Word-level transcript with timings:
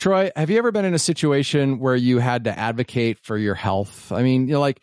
Troy, 0.00 0.30
have 0.34 0.48
you 0.48 0.56
ever 0.56 0.72
been 0.72 0.86
in 0.86 0.94
a 0.94 0.98
situation 0.98 1.78
where 1.78 1.94
you 1.94 2.18
had 2.18 2.44
to 2.44 2.58
advocate 2.58 3.18
for 3.18 3.36
your 3.36 3.54
health? 3.54 4.10
I 4.10 4.22
mean, 4.22 4.48
you 4.48 4.54
know, 4.54 4.60
like 4.60 4.82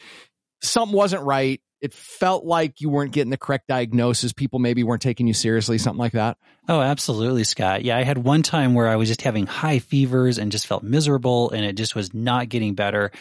something 0.62 0.96
wasn't 0.96 1.24
right. 1.24 1.59
It 1.82 1.92
felt 1.93 2.46
like 2.46 2.82
you 2.82 2.90
weren't 2.90 3.14
getting 3.14 3.32
the 3.32 3.38
correct 3.38 3.67
diagnosis. 3.67 4.32
People 4.32 4.59
maybe 4.59 4.83
weren't 4.83 5.01
taking 5.01 5.27
you 5.27 5.33
seriously, 5.33 5.80
something 5.80 6.00
like 6.00 6.14
that. 6.14 6.38
Oh, 6.69 6.82
absolutely, 6.82 7.43
Scott. 7.43 7.83
Yeah, 7.83 7.98
I 7.98 8.04
had 8.04 8.20
one 8.20 8.43
time 8.43 8.75
where 8.75 8.88
I 8.88 8.95
was 8.95 9.09
just 9.09 9.23
having 9.23 9.48
high 9.48 9.80
fevers 9.80 10.38
and 10.38 10.52
just 10.52 10.68
felt 10.68 10.84
miserable 10.84 11.50
and 11.50 11.66
it 11.66 11.74
just 11.74 11.96
was 11.96 12.14
not 12.14 12.50
getting 12.50 12.76
better. 12.76 13.12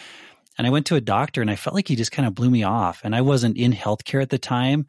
And 0.59 0.67
I 0.67 0.71
went 0.71 0.87
to 0.87 0.97
a 0.97 1.01
doctor 1.01 1.41
and 1.41 1.51
I 1.51 1.57
felt 1.57 1.75
like 1.75 1.89
he 1.89 1.97
just 1.97 2.13
kind 2.13 2.27
of 2.29 2.35
blew 2.35 2.51
me 2.51 2.63
off. 2.63 3.01
And 3.05 3.17
I 3.17 3.23
wasn't 3.23 3.57
in 3.57 3.73
healthcare 3.73 4.21
at 4.21 4.31
the 4.31 4.39
time. 4.39 4.87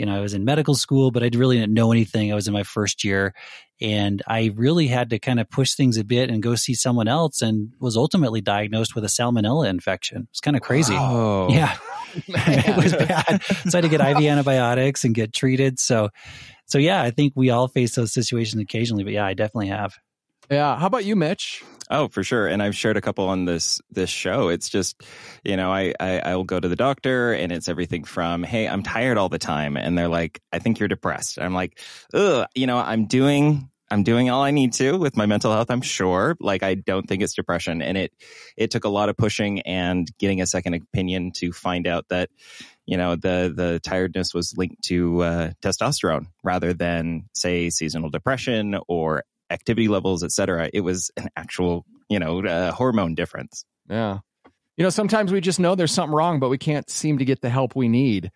You 0.00 0.06
know, 0.06 0.16
I 0.16 0.20
was 0.20 0.32
in 0.32 0.46
medical 0.46 0.74
school, 0.74 1.10
but 1.10 1.22
I 1.22 1.28
really 1.34 1.58
didn't 1.58 1.74
know 1.74 1.92
anything. 1.92 2.32
I 2.32 2.34
was 2.34 2.48
in 2.48 2.54
my 2.54 2.62
first 2.62 3.04
year 3.04 3.34
and 3.80 4.22
I 4.26 4.52
really 4.56 4.86
had 4.86 5.10
to 5.10 5.18
kind 5.18 5.38
of 5.38 5.48
push 5.50 5.74
things 5.74 5.98
a 5.98 6.04
bit 6.04 6.30
and 6.30 6.42
go 6.42 6.54
see 6.54 6.74
someone 6.74 7.06
else 7.06 7.42
and 7.42 7.74
was 7.80 7.98
ultimately 7.98 8.40
diagnosed 8.40 8.94
with 8.94 9.04
a 9.04 9.08
salmonella 9.08 9.68
infection. 9.68 10.26
It's 10.30 10.40
kind 10.40 10.56
of 10.56 10.62
crazy. 10.62 10.94
Oh. 10.96 11.48
Yeah. 11.50 11.76
it 12.26 12.76
was 12.76 12.92
bad. 12.94 13.42
So 13.44 13.78
I 13.78 13.82
had 13.82 13.82
to 13.82 13.88
get 13.88 14.00
IV 14.00 14.24
antibiotics 14.24 15.04
and 15.04 15.14
get 15.14 15.32
treated. 15.32 15.78
So, 15.78 16.08
so 16.64 16.78
yeah, 16.78 17.02
I 17.02 17.10
think 17.10 17.34
we 17.36 17.50
all 17.50 17.68
face 17.68 17.94
those 17.94 18.12
situations 18.12 18.60
occasionally, 18.60 19.04
but 19.04 19.12
yeah, 19.12 19.26
I 19.26 19.34
definitely 19.34 19.68
have. 19.68 19.94
Yeah. 20.50 20.78
How 20.78 20.86
about 20.86 21.04
you, 21.04 21.14
Mitch? 21.14 21.62
Oh, 21.90 22.06
for 22.08 22.22
sure. 22.22 22.46
And 22.46 22.62
I've 22.62 22.76
shared 22.76 22.96
a 22.96 23.00
couple 23.00 23.28
on 23.28 23.46
this 23.46 23.80
this 23.90 24.10
show. 24.10 24.48
It's 24.48 24.68
just, 24.68 25.02
you 25.44 25.56
know, 25.56 25.72
I, 25.72 25.92
I 25.98 26.20
I 26.20 26.36
will 26.36 26.44
go 26.44 26.60
to 26.60 26.68
the 26.68 26.76
doctor 26.76 27.32
and 27.32 27.50
it's 27.50 27.68
everything 27.68 28.04
from, 28.04 28.44
hey, 28.44 28.68
I'm 28.68 28.82
tired 28.84 29.18
all 29.18 29.28
the 29.28 29.40
time, 29.40 29.76
and 29.76 29.98
they're 29.98 30.08
like, 30.08 30.40
I 30.52 30.60
think 30.60 30.78
you're 30.78 30.88
depressed. 30.88 31.38
I'm 31.40 31.52
like, 31.54 31.80
ugh, 32.14 32.46
you 32.54 32.68
know, 32.68 32.78
I'm 32.78 33.06
doing 33.06 33.68
I'm 33.90 34.04
doing 34.04 34.30
all 34.30 34.42
I 34.42 34.52
need 34.52 34.72
to 34.74 34.96
with 34.98 35.16
my 35.16 35.26
mental 35.26 35.52
health. 35.52 35.68
I'm 35.68 35.82
sure. 35.82 36.36
Like 36.38 36.62
I 36.62 36.74
don't 36.74 37.08
think 37.08 37.22
it's 37.22 37.34
depression, 37.34 37.82
and 37.82 37.98
it 37.98 38.12
it 38.56 38.70
took 38.70 38.84
a 38.84 38.88
lot 38.88 39.08
of 39.08 39.16
pushing 39.16 39.60
and 39.62 40.08
getting 40.18 40.40
a 40.40 40.46
second 40.46 40.74
opinion 40.74 41.32
to 41.36 41.50
find 41.52 41.88
out 41.88 42.06
that 42.10 42.30
you 42.86 42.96
know 42.96 43.16
the 43.16 43.52
the 43.54 43.80
tiredness 43.82 44.32
was 44.32 44.54
linked 44.56 44.82
to 44.84 45.22
uh, 45.22 45.50
testosterone 45.60 46.26
rather 46.44 46.72
than 46.72 47.24
say 47.34 47.68
seasonal 47.68 48.10
depression 48.10 48.78
or 48.86 49.24
activity 49.50 49.88
levels, 49.88 50.22
etc. 50.24 50.70
It 50.72 50.80
was 50.80 51.10
an 51.16 51.28
actual 51.36 51.84
you 52.08 52.18
know 52.18 52.44
uh, 52.44 52.72
hormone 52.72 53.14
difference. 53.14 53.64
Yeah. 53.88 54.18
You 54.76 54.84
know, 54.84 54.90
sometimes 54.90 55.30
we 55.30 55.40
just 55.40 55.60
know 55.60 55.74
there's 55.74 55.92
something 55.92 56.14
wrong, 56.14 56.40
but 56.40 56.48
we 56.48 56.56
can't 56.56 56.88
seem 56.88 57.18
to 57.18 57.24
get 57.24 57.42
the 57.42 57.50
help 57.50 57.76
we 57.76 57.88
need. 57.88 58.30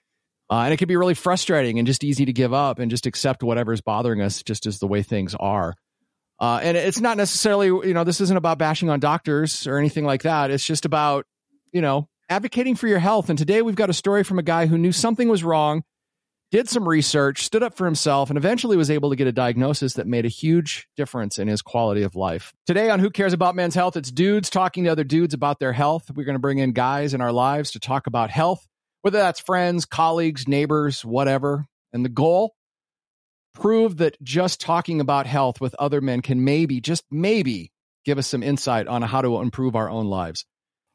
Uh, 0.51 0.63
and 0.65 0.75
it 0.75 0.77
can 0.77 0.89
be 0.89 0.97
really 0.97 1.15
frustrating 1.15 1.79
and 1.79 1.87
just 1.87 2.05
easy 2.05 2.27
to 2.27 2.33
give 2.33 2.53
up 2.53 2.79
and 2.79 2.91
just 2.91 3.07
accept 3.07 3.43
whatever's 3.43 3.81
bothering 3.81 4.21
us 4.21 4.43
just 4.43 4.67
as 4.67 4.79
the 4.79 4.87
way 4.87 5.03
things 5.03 5.35
are. 5.35 5.75
Uh, 6.39 6.61
and 6.63 6.77
it's 6.77 7.01
not 7.01 7.17
necessarily, 7.17 7.69
you 7.69 7.95
know, 7.95 8.05
this 8.05 8.21
isn't 8.21 8.37
about 8.37 8.59
bashing 8.59 8.91
on 8.91 9.01
doctors 9.01 9.67
or 9.67 9.79
anything 9.79 10.05
like 10.05 10.23
that. 10.23 10.51
It's 10.51 10.67
just 10.67 10.85
about, 10.85 11.25
you 11.73 11.81
know, 11.81 12.09
advocating 12.29 12.75
for 12.75 12.89
your 12.89 12.99
health. 12.99 13.31
And 13.31 13.39
today 13.39 13.63
we've 13.63 13.75
got 13.75 13.89
a 13.91 13.95
story 13.95 14.25
from 14.25 14.39
a 14.39 14.43
guy 14.43 14.67
who 14.67 14.77
knew 14.77 14.93
something 14.93 15.29
was 15.29 15.45
wrong, 15.45 15.83
did 16.51 16.69
some 16.69 16.89
research, 16.89 17.45
stood 17.45 17.63
up 17.63 17.77
for 17.77 17.85
himself, 17.85 18.31
and 18.31 18.37
eventually 18.37 18.77
was 18.77 18.91
able 18.91 19.11
to 19.11 19.17
get 19.17 19.27
a 19.27 19.33
diagnosis 19.33 19.95
that 19.95 20.07
made 20.07 20.25
a 20.25 20.29
huge 20.29 20.87
difference 20.97 21.39
in 21.39 21.49
his 21.49 21.63
quality 21.63 22.03
of 22.03 22.15
life. 22.15 22.53
Today 22.67 22.91
on 22.91 23.01
Who 23.01 23.11
Cares 23.11 23.33
About 23.33 23.57
Men's 23.57 23.75
Health, 23.75 23.97
it's 23.97 24.11
dudes 24.11 24.51
talking 24.51 24.85
to 24.85 24.91
other 24.91 25.05
dudes 25.05 25.35
about 25.35 25.59
their 25.59 25.73
health. 25.73 26.11
We're 26.15 26.25
going 26.25 26.37
to 26.37 26.41
bring 26.41 26.59
in 26.59 26.73
guys 26.73 27.15
in 27.15 27.21
our 27.21 27.33
lives 27.33 27.73
to 27.73 27.81
talk 27.81 28.07
about 28.07 28.31
health 28.31 28.67
whether 29.05 29.19
that's 29.19 29.41
friends, 29.41 29.85
colleagues, 29.85 30.49
neighbors, 30.49 31.05
whatever. 31.05 31.67
And 31.93 32.03
the 32.03 32.09
goal 32.09 32.55
prove 33.53 33.99
that 33.99 34.17
just 34.23 34.63
talking 34.63 34.99
about 34.99 35.27
health 35.27 35.61
with 35.61 35.75
other 35.79 36.01
men 36.01 36.23
can 36.23 36.43
maybe, 36.43 36.81
just 36.81 37.05
maybe, 37.11 37.71
give 38.07 38.17
us 38.17 38.27
some 38.27 38.43
insight 38.43 38.87
on 38.87 39.03
how 39.03 39.21
to 39.21 39.43
improve 39.43 39.77
our 39.77 39.91
own 39.91 40.07
lives. 40.07 40.47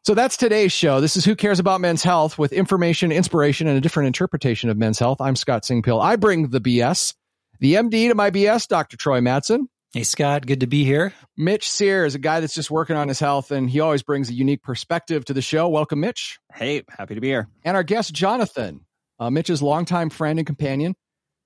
So 0.04 0.14
that's 0.14 0.38
today's 0.38 0.72
show. 0.72 1.02
This 1.02 1.18
is 1.18 1.26
Who 1.26 1.36
Cares 1.36 1.60
About 1.60 1.82
Men's 1.82 2.04
Health 2.04 2.38
with 2.38 2.54
information, 2.54 3.12
inspiration, 3.12 3.68
and 3.68 3.78
a 3.78 3.82
different 3.82 4.08
interpretation 4.08 4.70
of 4.70 4.78
men's 4.78 4.98
health. 4.98 5.20
I'm 5.20 5.36
Scott 5.36 5.64
Singpiel. 5.64 6.02
I 6.02 6.16
bring 6.16 6.48
the 6.48 6.62
BS, 6.62 7.16
the 7.60 7.74
MD 7.74 8.08
to 8.08 8.16
my 8.16 8.32
BS, 8.32 8.70
Dr. 8.70 8.96
Troy 8.96 9.20
Madsen. 9.20 9.66
Hey, 9.92 10.04
Scott, 10.04 10.46
good 10.46 10.62
to 10.62 10.68
be 10.68 10.86
here. 10.86 11.14
Mitch 11.36 11.70
Sears 11.70 12.14
is 12.14 12.16
a 12.16 12.20
guy 12.20 12.40
that's 12.40 12.56
just 12.56 12.72
working 12.72 12.96
on 12.96 13.10
his 13.10 13.20
health, 13.20 13.52
and 13.52 13.70
he 13.70 13.82
always 13.82 14.02
brings 14.02 14.30
a 14.30 14.34
unique 14.34 14.64
perspective 14.64 15.26
to 15.26 15.34
the 15.34 15.42
show. 15.42 15.68
Welcome, 15.68 16.00
Mitch. 16.00 16.40
Hey, 16.54 16.84
happy 16.90 17.16
to 17.16 17.22
be 17.22 17.28
here. 17.28 17.50
And 17.66 17.76
our 17.76 17.84
guest, 17.84 18.14
Jonathan, 18.14 18.86
uh, 19.20 19.30
Mitch's 19.30 19.62
longtime 19.62 20.12
friend 20.12 20.40
and 20.40 20.46
companion, 20.46 20.96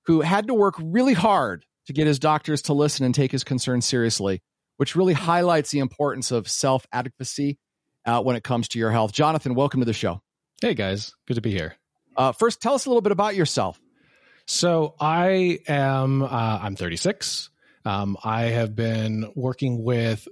who 0.06 0.20
had 0.20 0.46
to 0.46 0.54
work 0.54 0.76
really 0.80 1.14
hard 1.14 1.64
to 1.86 1.92
get 1.92 2.06
his 2.06 2.20
doctors 2.20 2.62
to 2.62 2.72
listen 2.72 3.04
and 3.04 3.14
take 3.14 3.32
his 3.32 3.42
concerns 3.42 3.84
seriously, 3.84 4.42
which 4.76 4.94
really 4.94 5.12
highlights 5.12 5.72
the 5.72 5.80
importance 5.80 6.30
of 6.30 6.48
self 6.48 6.86
advocacy 6.92 7.58
uh, 8.06 8.22
when 8.22 8.36
it 8.36 8.44
comes 8.44 8.68
to 8.68 8.78
your 8.78 8.90
health. 8.90 9.12
Jonathan, 9.12 9.54
welcome 9.54 9.80
to 9.80 9.86
the 9.86 9.92
show. 9.92 10.22
Hey, 10.60 10.74
guys. 10.74 11.14
Good 11.26 11.34
to 11.34 11.40
be 11.40 11.50
here. 11.50 11.76
Uh, 12.16 12.32
first, 12.32 12.60
tell 12.60 12.74
us 12.74 12.86
a 12.86 12.88
little 12.88 13.02
bit 13.02 13.12
about 13.12 13.34
yourself. 13.34 13.80
So, 14.46 14.94
I 15.00 15.58
am, 15.68 16.22
uh, 16.22 16.28
I'm 16.62 16.76
36. 16.76 17.50
Um, 17.84 18.16
I 18.22 18.42
have 18.44 18.74
been 18.74 19.32
working 19.34 19.82
with 19.82 20.28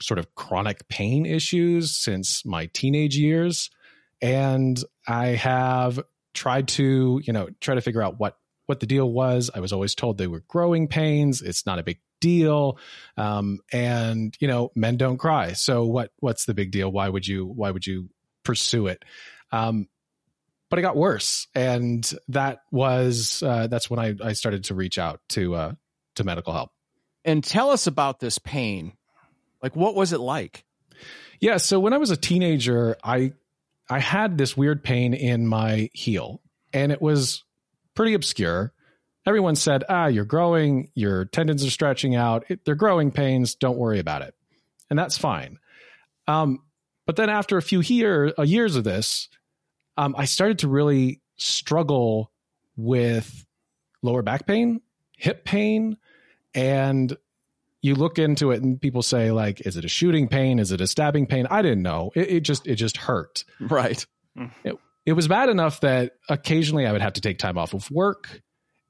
sort 0.00 0.18
of 0.18 0.34
chronic 0.34 0.88
pain 0.88 1.26
issues 1.26 1.96
since 1.96 2.44
my 2.44 2.66
teenage 2.66 3.16
years. 3.16 3.70
And 4.20 4.82
I 5.06 5.28
have 5.28 6.00
tried 6.34 6.68
to, 6.68 7.20
you 7.22 7.32
know, 7.32 7.48
try 7.60 7.74
to 7.74 7.80
figure 7.80 8.02
out 8.02 8.18
what 8.18 8.36
what 8.66 8.80
the 8.80 8.86
deal 8.86 9.10
was. 9.10 9.50
I 9.54 9.60
was 9.60 9.72
always 9.72 9.94
told 9.94 10.18
they 10.18 10.26
were 10.26 10.44
growing 10.46 10.88
pains. 10.88 11.40
It's 11.40 11.64
not 11.64 11.78
a 11.78 11.82
big 11.82 12.00
deal. 12.20 12.78
Um, 13.16 13.60
and 13.72 14.36
you 14.40 14.48
know, 14.48 14.70
men 14.74 14.96
don't 14.96 15.18
cry. 15.18 15.52
So 15.52 15.84
what 15.84 16.10
what's 16.18 16.44
the 16.44 16.54
big 16.54 16.70
deal? 16.70 16.90
Why 16.90 17.08
would 17.08 17.26
you 17.26 17.46
why 17.46 17.70
would 17.70 17.86
you 17.86 18.08
pursue 18.44 18.86
it? 18.86 19.04
Um, 19.52 19.88
but 20.70 20.78
it 20.78 20.82
got 20.82 20.96
worse, 20.96 21.46
and 21.54 22.10
that 22.28 22.60
was 22.70 23.42
uh, 23.42 23.68
that's 23.68 23.88
when 23.88 23.98
I, 23.98 24.14
I 24.22 24.32
started 24.34 24.64
to 24.64 24.74
reach 24.74 24.98
out 24.98 25.20
to 25.30 25.54
uh, 25.54 25.72
to 26.16 26.24
medical 26.24 26.52
help 26.52 26.70
and 27.24 27.42
tell 27.42 27.70
us 27.70 27.86
about 27.86 28.20
this 28.20 28.38
pain. 28.38 28.92
Like, 29.62 29.74
what 29.74 29.94
was 29.94 30.12
it 30.12 30.20
like? 30.20 30.64
Yeah. 31.40 31.56
So 31.56 31.80
when 31.80 31.92
I 31.92 31.98
was 31.98 32.10
a 32.10 32.16
teenager, 32.16 32.96
I 33.02 33.32
I 33.88 33.98
had 33.98 34.36
this 34.36 34.56
weird 34.56 34.82
pain 34.82 35.14
in 35.14 35.46
my 35.46 35.90
heel, 35.92 36.42
and 36.72 36.92
it 36.92 37.00
was 37.00 37.44
pretty 37.94 38.14
obscure. 38.14 38.72
Everyone 39.28 39.56
said, 39.56 39.84
"Ah, 39.90 40.06
you're 40.06 40.24
growing. 40.24 40.90
Your 40.94 41.26
tendons 41.26 41.62
are 41.62 41.70
stretching 41.70 42.14
out. 42.14 42.46
They're 42.64 42.74
growing 42.74 43.10
pains. 43.10 43.54
Don't 43.54 43.76
worry 43.76 43.98
about 43.98 44.22
it," 44.22 44.34
and 44.88 44.98
that's 44.98 45.18
fine. 45.18 45.58
Um, 46.26 46.62
but 47.04 47.16
then 47.16 47.28
after 47.28 47.58
a 47.58 47.62
few 47.62 47.80
year, 47.80 48.32
uh, 48.38 48.42
years 48.42 48.74
of 48.74 48.84
this, 48.84 49.28
um, 49.98 50.14
I 50.16 50.24
started 50.24 50.60
to 50.60 50.68
really 50.68 51.20
struggle 51.36 52.32
with 52.74 53.44
lower 54.00 54.22
back 54.22 54.46
pain, 54.46 54.80
hip 55.18 55.44
pain, 55.44 55.98
and 56.54 57.14
you 57.82 57.94
look 57.94 58.18
into 58.18 58.50
it 58.50 58.62
and 58.62 58.80
people 58.80 59.02
say 59.02 59.30
like 59.30 59.60
is 59.66 59.76
it 59.76 59.84
a 59.84 59.88
shooting 59.88 60.26
pain 60.26 60.58
is 60.58 60.72
it 60.72 60.80
a 60.80 60.86
stabbing 60.86 61.26
pain 61.26 61.46
i 61.48 61.62
didn't 61.62 61.82
know 61.82 62.10
it, 62.16 62.28
it 62.28 62.40
just 62.40 62.66
it 62.66 62.74
just 62.74 62.96
hurt 62.96 63.44
right 63.60 64.04
it, 64.64 64.76
it 65.06 65.12
was 65.12 65.28
bad 65.28 65.48
enough 65.48 65.80
that 65.80 66.14
occasionally 66.28 66.86
i 66.86 66.92
would 66.92 67.00
have 67.00 67.12
to 67.12 67.20
take 67.20 67.38
time 67.38 67.56
off 67.56 67.74
of 67.74 67.88
work 67.90 68.42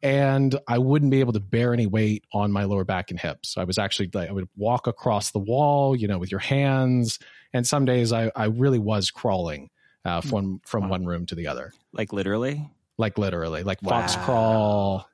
and 0.03 0.59
i 0.69 0.78
wouldn't 0.78 1.10
be 1.10 1.20
able 1.20 1.32
to 1.32 1.41
bear 1.41 1.72
any 1.72 1.86
weight 1.86 2.25
on 2.32 2.53
my 2.53 2.64
lower 2.64 2.84
back 2.84 3.10
and 3.10 3.19
hips 3.19 3.50
so 3.50 3.60
i 3.60 3.64
was 3.64 3.78
actually 3.78 4.09
like 4.14 4.28
i 4.28 4.32
would 4.32 4.48
walk 4.56 4.86
across 4.86 5.31
the 5.31 5.38
wall 5.38 5.97
you 5.97 6.06
know 6.06 6.19
with 6.19 6.31
your 6.31 6.41
hands 6.41 7.19
and 7.53 7.66
some 7.66 7.84
days 7.84 8.12
i, 8.12 8.31
I 8.34 8.47
really 8.47 8.78
was 8.78 9.10
crawling 9.10 9.70
uh, 10.04 10.20
from 10.20 10.60
from 10.64 10.84
wow. 10.84 10.91
one 10.91 11.04
room 11.04 11.26
to 11.26 11.34
the 11.34 11.48
other 11.48 11.72
like 11.92 12.12
literally 12.12 12.70
like 12.98 13.19
literally 13.19 13.62
like 13.62 13.82
wow. 13.82 14.00
fox 14.00 14.16
crawl 14.16 15.08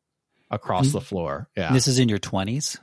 across 0.51 0.87
mm-hmm. 0.87 0.99
the 0.99 1.01
floor. 1.01 1.49
Yeah. 1.57 1.73
This 1.73 1.87
is 1.87 1.99
in 1.99 2.09
your 2.09 2.19
20s? 2.19 2.79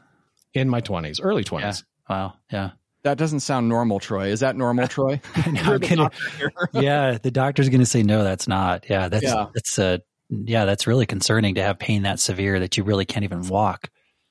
In 0.53 0.69
my 0.69 0.81
20s, 0.81 1.19
early 1.22 1.44
20s. 1.44 1.61
Yeah. 1.61 1.73
Wow. 2.09 2.34
Yeah. 2.51 2.72
That 3.03 3.17
doesn't 3.17 3.40
sound 3.40 3.67
normal, 3.67 3.99
Troy. 3.99 4.28
Is 4.28 4.41
that 4.41 4.55
normal, 4.55 4.87
Troy? 4.87 5.22
no, 5.52 5.79
gonna, 5.79 6.11
yeah, 6.73 7.17
the 7.17 7.31
doctor's 7.31 7.70
going 7.70 7.79
to 7.79 7.85
say 7.85 8.03
no. 8.03 8.23
That's 8.23 8.47
not. 8.47 8.85
Yeah, 8.87 9.08
that's 9.08 9.23
yeah. 9.23 9.47
that's 9.55 9.79
uh, 9.79 9.97
yeah, 10.31 10.66
that's 10.66 10.87
really 10.87 11.05
concerning 11.05 11.55
to 11.55 11.63
have 11.63 11.78
pain 11.78 12.03
that 12.03 12.19
severe 12.19 12.59
that 12.59 12.78
you 12.78 12.83
really 12.83 13.05
can't 13.05 13.23
even 13.23 13.47
walk. 13.47 13.89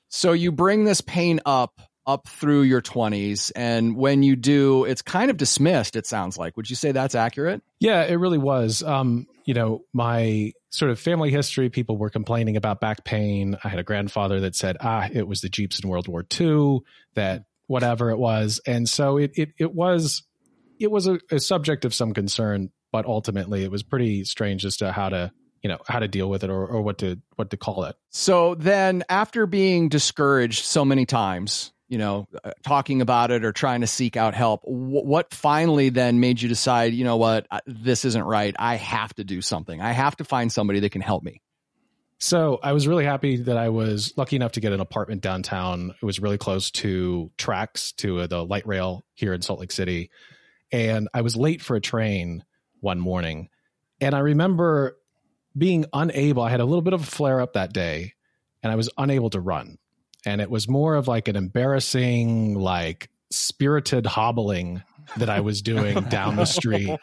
So 0.09 0.33
you 0.33 0.51
bring 0.51 0.83
this 0.83 1.01
pain 1.01 1.39
up 1.45 1.79
up 2.07 2.27
through 2.27 2.63
your 2.63 2.81
20s 2.81 3.51
and 3.55 3.95
when 3.95 4.23
you 4.23 4.35
do 4.35 4.85
it's 4.85 5.03
kind 5.03 5.29
of 5.29 5.37
dismissed 5.37 5.95
it 5.95 6.07
sounds 6.07 6.35
like. 6.35 6.57
Would 6.57 6.67
you 6.67 6.75
say 6.75 6.91
that's 6.91 7.13
accurate? 7.13 7.61
Yeah 7.79 8.03
it 8.03 8.15
really 8.15 8.39
was. 8.39 8.81
Um 8.81 9.27
you 9.45 9.53
know 9.53 9.83
my 9.93 10.51
sort 10.71 10.89
of 10.89 10.99
family 10.99 11.29
history 11.29 11.69
people 11.69 11.97
were 11.97 12.09
complaining 12.09 12.57
about 12.57 12.81
back 12.81 13.05
pain. 13.05 13.55
I 13.63 13.69
had 13.69 13.77
a 13.77 13.83
grandfather 13.83 14.39
that 14.41 14.55
said 14.55 14.77
ah 14.81 15.07
it 15.13 15.27
was 15.27 15.41
the 15.41 15.49
jeeps 15.49 15.79
in 15.79 15.87
world 15.87 16.07
war 16.07 16.25
ii 16.39 16.79
that 17.13 17.43
whatever 17.67 18.09
it 18.09 18.17
was. 18.17 18.59
And 18.65 18.89
so 18.89 19.17
it 19.17 19.31
it, 19.35 19.49
it 19.59 19.73
was 19.75 20.23
it 20.79 20.89
was 20.89 21.05
a, 21.05 21.19
a 21.29 21.39
subject 21.39 21.85
of 21.85 21.93
some 21.93 22.15
concern 22.15 22.71
but 22.91 23.05
ultimately 23.05 23.63
it 23.63 23.71
was 23.71 23.83
pretty 23.83 24.25
strange 24.25 24.65
as 24.65 24.77
to 24.77 24.91
how 24.91 25.09
to 25.09 25.31
you 25.61 25.69
know 25.69 25.77
how 25.87 25.99
to 25.99 26.07
deal 26.07 26.29
with 26.29 26.43
it 26.43 26.49
or, 26.49 26.65
or 26.65 26.81
what 26.81 26.97
to 26.99 27.19
what 27.35 27.49
to 27.49 27.57
call 27.57 27.83
it 27.83 27.95
so 28.09 28.55
then 28.55 29.03
after 29.09 29.45
being 29.45 29.89
discouraged 29.89 30.65
so 30.65 30.83
many 30.83 31.05
times 31.05 31.71
you 31.91 31.97
know, 31.97 32.25
uh, 32.45 32.51
talking 32.63 33.01
about 33.01 33.31
it 33.31 33.43
or 33.43 33.51
trying 33.51 33.81
to 33.81 33.87
seek 33.87 34.15
out 34.15 34.33
help. 34.33 34.63
W- 34.63 35.05
what 35.05 35.33
finally 35.33 35.89
then 35.89 36.21
made 36.21 36.41
you 36.41 36.47
decide, 36.47 36.93
you 36.93 37.03
know 37.03 37.17
what, 37.17 37.45
this 37.65 38.05
isn't 38.05 38.23
right. 38.23 38.55
I 38.57 38.77
have 38.77 39.13
to 39.15 39.25
do 39.25 39.41
something. 39.41 39.81
I 39.81 39.91
have 39.91 40.15
to 40.15 40.23
find 40.23 40.49
somebody 40.49 40.79
that 40.79 40.91
can 40.91 41.01
help 41.01 41.21
me. 41.21 41.41
So 42.17 42.61
I 42.63 42.71
was 42.71 42.87
really 42.87 43.03
happy 43.03 43.41
that 43.41 43.57
I 43.57 43.69
was 43.69 44.13
lucky 44.15 44.37
enough 44.37 44.53
to 44.53 44.61
get 44.61 44.71
an 44.71 44.79
apartment 44.79 45.21
downtown. 45.21 45.93
It 46.01 46.05
was 46.05 46.21
really 46.21 46.37
close 46.37 46.71
to 46.71 47.29
tracks 47.35 47.91
to 47.93 48.21
uh, 48.21 48.27
the 48.27 48.45
light 48.45 48.65
rail 48.65 49.03
here 49.13 49.33
in 49.33 49.41
Salt 49.41 49.59
Lake 49.59 49.73
City. 49.73 50.11
And 50.71 51.09
I 51.13 51.21
was 51.21 51.35
late 51.35 51.61
for 51.61 51.75
a 51.75 51.81
train 51.81 52.45
one 52.79 53.01
morning. 53.01 53.49
And 53.99 54.15
I 54.15 54.19
remember 54.19 54.97
being 55.57 55.85
unable, 55.93 56.43
I 56.43 56.49
had 56.49 56.59
a 56.59 56.65
little 56.65 56.81
bit 56.81 56.93
of 56.93 57.01
a 57.01 57.05
flare 57.05 57.41
up 57.41 57.53
that 57.53 57.73
day 57.73 58.13
and 58.63 58.71
I 58.71 58.75
was 58.75 58.89
unable 58.97 59.29
to 59.31 59.39
run. 59.39 59.77
And 60.25 60.39
it 60.39 60.49
was 60.49 60.67
more 60.67 60.95
of 60.95 61.07
like 61.07 61.27
an 61.27 61.35
embarrassing, 61.35 62.55
like 62.55 63.09
spirited 63.31 64.05
hobbling 64.05 64.83
that 65.17 65.29
I 65.29 65.39
was 65.39 65.61
doing 65.61 66.01
down 66.09 66.35
the 66.35 66.45
street 66.45 66.99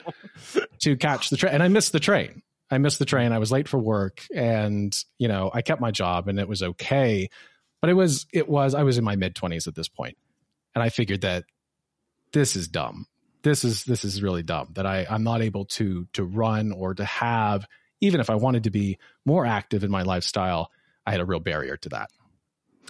to 0.80 0.96
catch 0.96 1.30
the 1.30 1.36
train. 1.36 1.54
And 1.54 1.62
I 1.62 1.68
missed 1.68 1.92
the 1.92 2.00
train. 2.00 2.42
I 2.70 2.78
missed 2.78 2.98
the 2.98 3.04
train. 3.04 3.32
I 3.32 3.38
was 3.38 3.50
late 3.50 3.68
for 3.68 3.78
work 3.78 4.24
and, 4.34 4.96
you 5.18 5.26
know, 5.28 5.50
I 5.52 5.62
kept 5.62 5.80
my 5.80 5.90
job 5.90 6.28
and 6.28 6.38
it 6.38 6.48
was 6.48 6.62
okay. 6.62 7.30
But 7.80 7.90
it 7.90 7.94
was, 7.94 8.26
it 8.32 8.48
was, 8.48 8.74
I 8.74 8.82
was 8.82 8.98
in 8.98 9.04
my 9.04 9.16
mid 9.16 9.34
20s 9.34 9.66
at 9.66 9.74
this 9.74 9.88
point, 9.88 10.16
And 10.74 10.82
I 10.82 10.90
figured 10.90 11.22
that 11.22 11.44
this 12.32 12.56
is 12.56 12.68
dumb. 12.68 13.06
This 13.42 13.64
is, 13.64 13.84
this 13.84 14.04
is 14.04 14.22
really 14.22 14.42
dumb 14.42 14.70
that 14.74 14.84
I, 14.84 15.06
I'm 15.08 15.22
not 15.22 15.42
able 15.42 15.64
to, 15.66 16.06
to 16.14 16.24
run 16.24 16.72
or 16.72 16.94
to 16.94 17.04
have, 17.04 17.66
even 18.00 18.20
if 18.20 18.30
I 18.30 18.34
wanted 18.34 18.64
to 18.64 18.70
be 18.70 18.98
more 19.24 19.46
active 19.46 19.84
in 19.84 19.90
my 19.90 20.02
lifestyle, 20.02 20.70
I 21.06 21.12
had 21.12 21.20
a 21.20 21.24
real 21.24 21.40
barrier 21.40 21.76
to 21.78 21.88
that. 21.90 22.10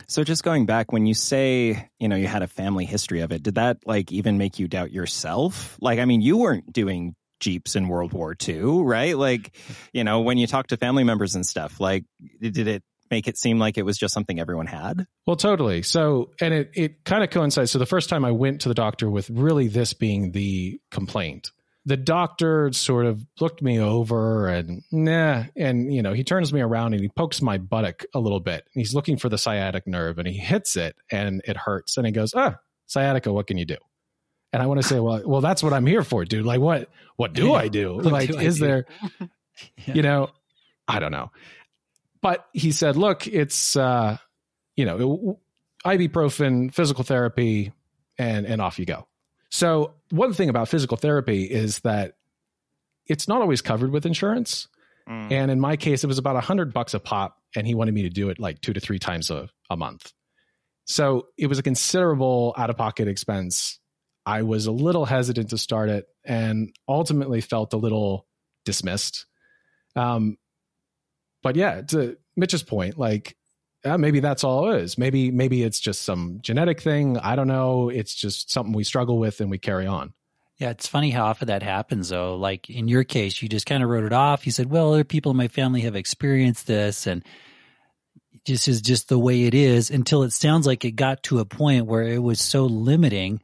So 0.07 0.23
just 0.23 0.45
going 0.45 0.67
back, 0.67 0.93
when 0.93 1.07
you 1.07 1.15
say, 1.15 1.91
you 1.99 2.09
know, 2.09 2.17
you 2.17 2.27
had 2.27 2.43
a 2.43 2.47
family 2.47 2.85
history 2.85 3.21
of 3.21 3.33
it, 3.33 3.43
did 3.43 3.57
that 3.57 3.79
like 3.85 4.13
even 4.13 4.39
make 4.39 4.59
you 4.59 4.69
doubt 4.69 4.93
yourself? 4.93 5.77
Like, 5.81 5.99
I 5.99 6.05
mean, 6.05 6.21
you 6.21 6.37
weren't 6.37 6.73
doing 6.73 7.17
jeeps 7.41 7.77
in 7.77 7.89
World 7.89 8.13
War 8.13 8.37
II, 8.47 8.83
right? 8.83 9.17
Like, 9.17 9.57
you 9.93 10.05
know, 10.05 10.21
when 10.21 10.39
you 10.39 10.47
talk 10.47 10.69
to 10.69 10.77
family 10.77 11.05
members 11.05 11.35
and 11.35 11.47
stuff, 11.47 11.81
like, 11.81 12.05
did 12.41 12.67
it 12.67 12.83
make 13.11 13.29
it 13.29 13.39
seem 13.39 13.59
like 13.59 13.79
it 13.79 13.85
was 13.85 13.97
just 13.97 14.13
something 14.15 14.39
everyone 14.39 14.67
had? 14.67 15.07
Well, 15.27 15.37
totally. 15.37 15.83
So, 15.83 16.31
and 16.41 16.53
it, 16.53 16.71
it 16.75 17.05
kind 17.05 17.25
of 17.25 17.31
coincides. 17.31 17.71
So 17.71 17.79
the 17.79 17.87
first 17.87 18.09
time 18.09 18.25
I 18.25 18.33
went 18.33 18.63
to 18.63 18.69
the 18.69 18.75
doctor 18.75 19.11
with 19.11 19.31
really 19.31 19.69
this 19.69 19.95
being 19.95 20.33
the 20.33 20.81
complaint, 20.91 21.51
the 21.89 21.97
doctor 21.97 22.71
sort 22.71 23.07
of 23.07 23.25
looked 23.41 23.63
me 23.63 23.81
over 23.81 24.47
and 24.47 24.83
nah, 24.93 25.45
and 25.57 25.93
you 25.93 26.03
know, 26.03 26.13
he 26.13 26.23
turns 26.23 26.53
me 26.53 26.61
around 26.61 26.93
and 26.93 27.01
he 27.03 27.09
pokes 27.09 27.41
my 27.41 27.57
buttock 27.57 28.05
a 28.13 28.21
little 28.21 28.41
bit. 28.41 28.69
He's 28.75 28.95
looking 28.95 29.17
for 29.17 29.31
the 29.31 29.39
sciatic 29.39 29.87
nerve 29.87 30.19
and 30.19 30.29
he 30.29 30.35
hits 30.35 30.77
it 30.77 30.97
and 31.11 31.41
it 31.47 31.57
hurts. 31.57 31.97
And 31.97 32.05
he 32.05 32.13
goes, 32.13 32.35
ah, 32.37 32.57
sciatica, 32.89 33.33
what 33.33 33.47
can 33.47 33.57
you 33.57 33.65
do? 33.65 33.79
And 34.53 34.63
I 34.63 34.67
want 34.67 34.83
to 34.83 34.87
say, 34.87 35.01
well, 35.01 35.23
well, 35.25 35.41
that's 35.41 35.63
what 35.63 35.73
I'm 35.73 35.87
here 35.87 36.03
for, 36.03 36.27
dude. 36.27 36.45
Like, 36.45 36.61
what, 36.61 36.91
what 37.17 37.33
do 37.33 37.55
I 37.55 37.69
do? 37.69 37.95
What 37.95 38.05
like, 38.05 38.33
do 38.33 38.39
is 38.39 38.59
do? 38.59 38.67
there, 38.67 38.85
yeah. 39.87 39.95
you 39.95 40.03
know, 40.03 40.29
I 40.87 40.99
don't 40.99 41.13
know. 41.13 41.31
But 42.21 42.47
he 42.53 42.71
said, 42.71 42.97
look, 42.97 43.27
it's, 43.27 43.77
uh, 43.77 44.19
you 44.77 44.85
know, 44.85 45.39
ibuprofen, 45.87 46.75
physical 46.75 47.03
therapy, 47.03 47.73
and 48.19 48.45
and 48.45 48.61
off 48.61 48.79
you 48.79 48.85
go. 48.85 49.08
So 49.51 49.95
one 50.11 50.33
thing 50.33 50.49
about 50.49 50.69
physical 50.69 50.97
therapy 50.97 51.45
is 51.45 51.81
that 51.81 52.17
it's 53.07 53.29
not 53.29 53.41
always 53.41 53.63
covered 53.63 53.91
with 53.91 54.07
insurance. 54.07 54.69
Mm. 55.09 55.33
And 55.33 55.51
in 55.51 55.61
my 55.61 55.77
case, 55.77 56.05
it 56.05 56.07
was 56.07 56.19
about 56.19 56.37
a 56.37 56.41
hundred 56.41 56.75
bucks 56.75 56.95
a 56.95 57.01
pop, 57.01 57.39
and 57.57 57.67
he 57.67 57.75
wanted 57.75 57.95
me 57.95 58.03
to 58.03 58.11
do 58.11 58.29
it 58.29 58.39
like 58.39 58.61
two 58.61 58.73
to 58.73 58.81
three 58.81 58.99
times 58.99 59.31
a, 59.31 59.49
a 59.71 59.77
month. 59.77 60.13
So 60.85 61.29
it 61.39 61.47
was 61.47 61.59
a 61.59 61.63
considerable 61.63 62.55
out 62.57 62.71
of 62.71 62.77
pocket 62.77 63.09
expense 63.09 63.79
I 64.29 64.43
was 64.43 64.67
a 64.67 64.73
little 64.73 65.07
hesitant 65.07 65.49
to 65.51 65.59
start 65.59 65.89
it 65.89 66.07
and 66.23 66.71
ultimately 66.87 67.41
felt 67.41 67.73
a 67.73 67.79
little 67.79 68.27
dismissed. 68.67 69.25
Um, 69.97 70.37
but 71.43 71.57
yeah, 71.57 71.81
to 71.81 72.19
Mitch's 72.37 72.63
point, 72.63 72.99
like 72.99 73.38
uh, 73.89 73.99
maybe 73.99 74.21
that's 74.21 74.45
all 74.45 74.71
it 74.71 74.81
is. 74.83 74.99
Maybe 74.99 75.31
maybe 75.31 75.63
it's 75.63 75.81
just 75.81 76.03
some 76.03 76.39
genetic 76.43 76.81
thing. 76.81 77.19
I 77.19 77.37
don't 77.37 77.49
know. 77.49 77.89
It's 77.89 78.15
just 78.15 78.51
something 78.51 78.73
we 78.73 78.85
struggle 78.85 79.19
with 79.19 79.41
and 79.41 79.51
we 79.51 79.59
carry 79.59 79.87
on. 79.87 80.13
Yeah, 80.59 80.71
it's 80.71 80.89
funny 80.89 81.11
how 81.11 81.27
often 81.27 81.49
that 81.49 81.63
happens 81.63 82.09
though. 82.09 82.37
Like 82.37 82.69
in 82.69 82.89
your 82.89 83.05
case, 83.05 83.41
you 83.41 83.49
just 83.49 83.67
kind 83.67 83.83
of 83.83 83.89
wrote 83.89 84.05
it 84.05 84.13
off. 84.13 84.47
You 84.47 84.53
said, 84.53 84.71
"Well, 84.71 84.93
other 84.93 85.05
people 85.05 85.31
in 85.31 85.37
my 85.37 85.49
family 85.49 85.83
have 85.83 85.97
experienced 85.97 86.67
this 86.67 87.07
and 87.07 87.25
this 88.47 88.67
is 88.67 88.81
just 88.81 89.09
the 89.09 89.19
way 89.19 89.45
it 89.45 89.55
is." 89.55 89.91
Until 89.91 90.23
it 90.25 90.33
sounds 90.33 90.67
like 90.67 90.85
it 90.85 90.93
got 90.93 91.23
to 91.25 91.39
a 91.39 91.45
point 91.45 91.87
where 91.87 92.03
it 92.03 92.23
was 92.23 92.41
so 92.41 92.67
limiting 92.67 93.41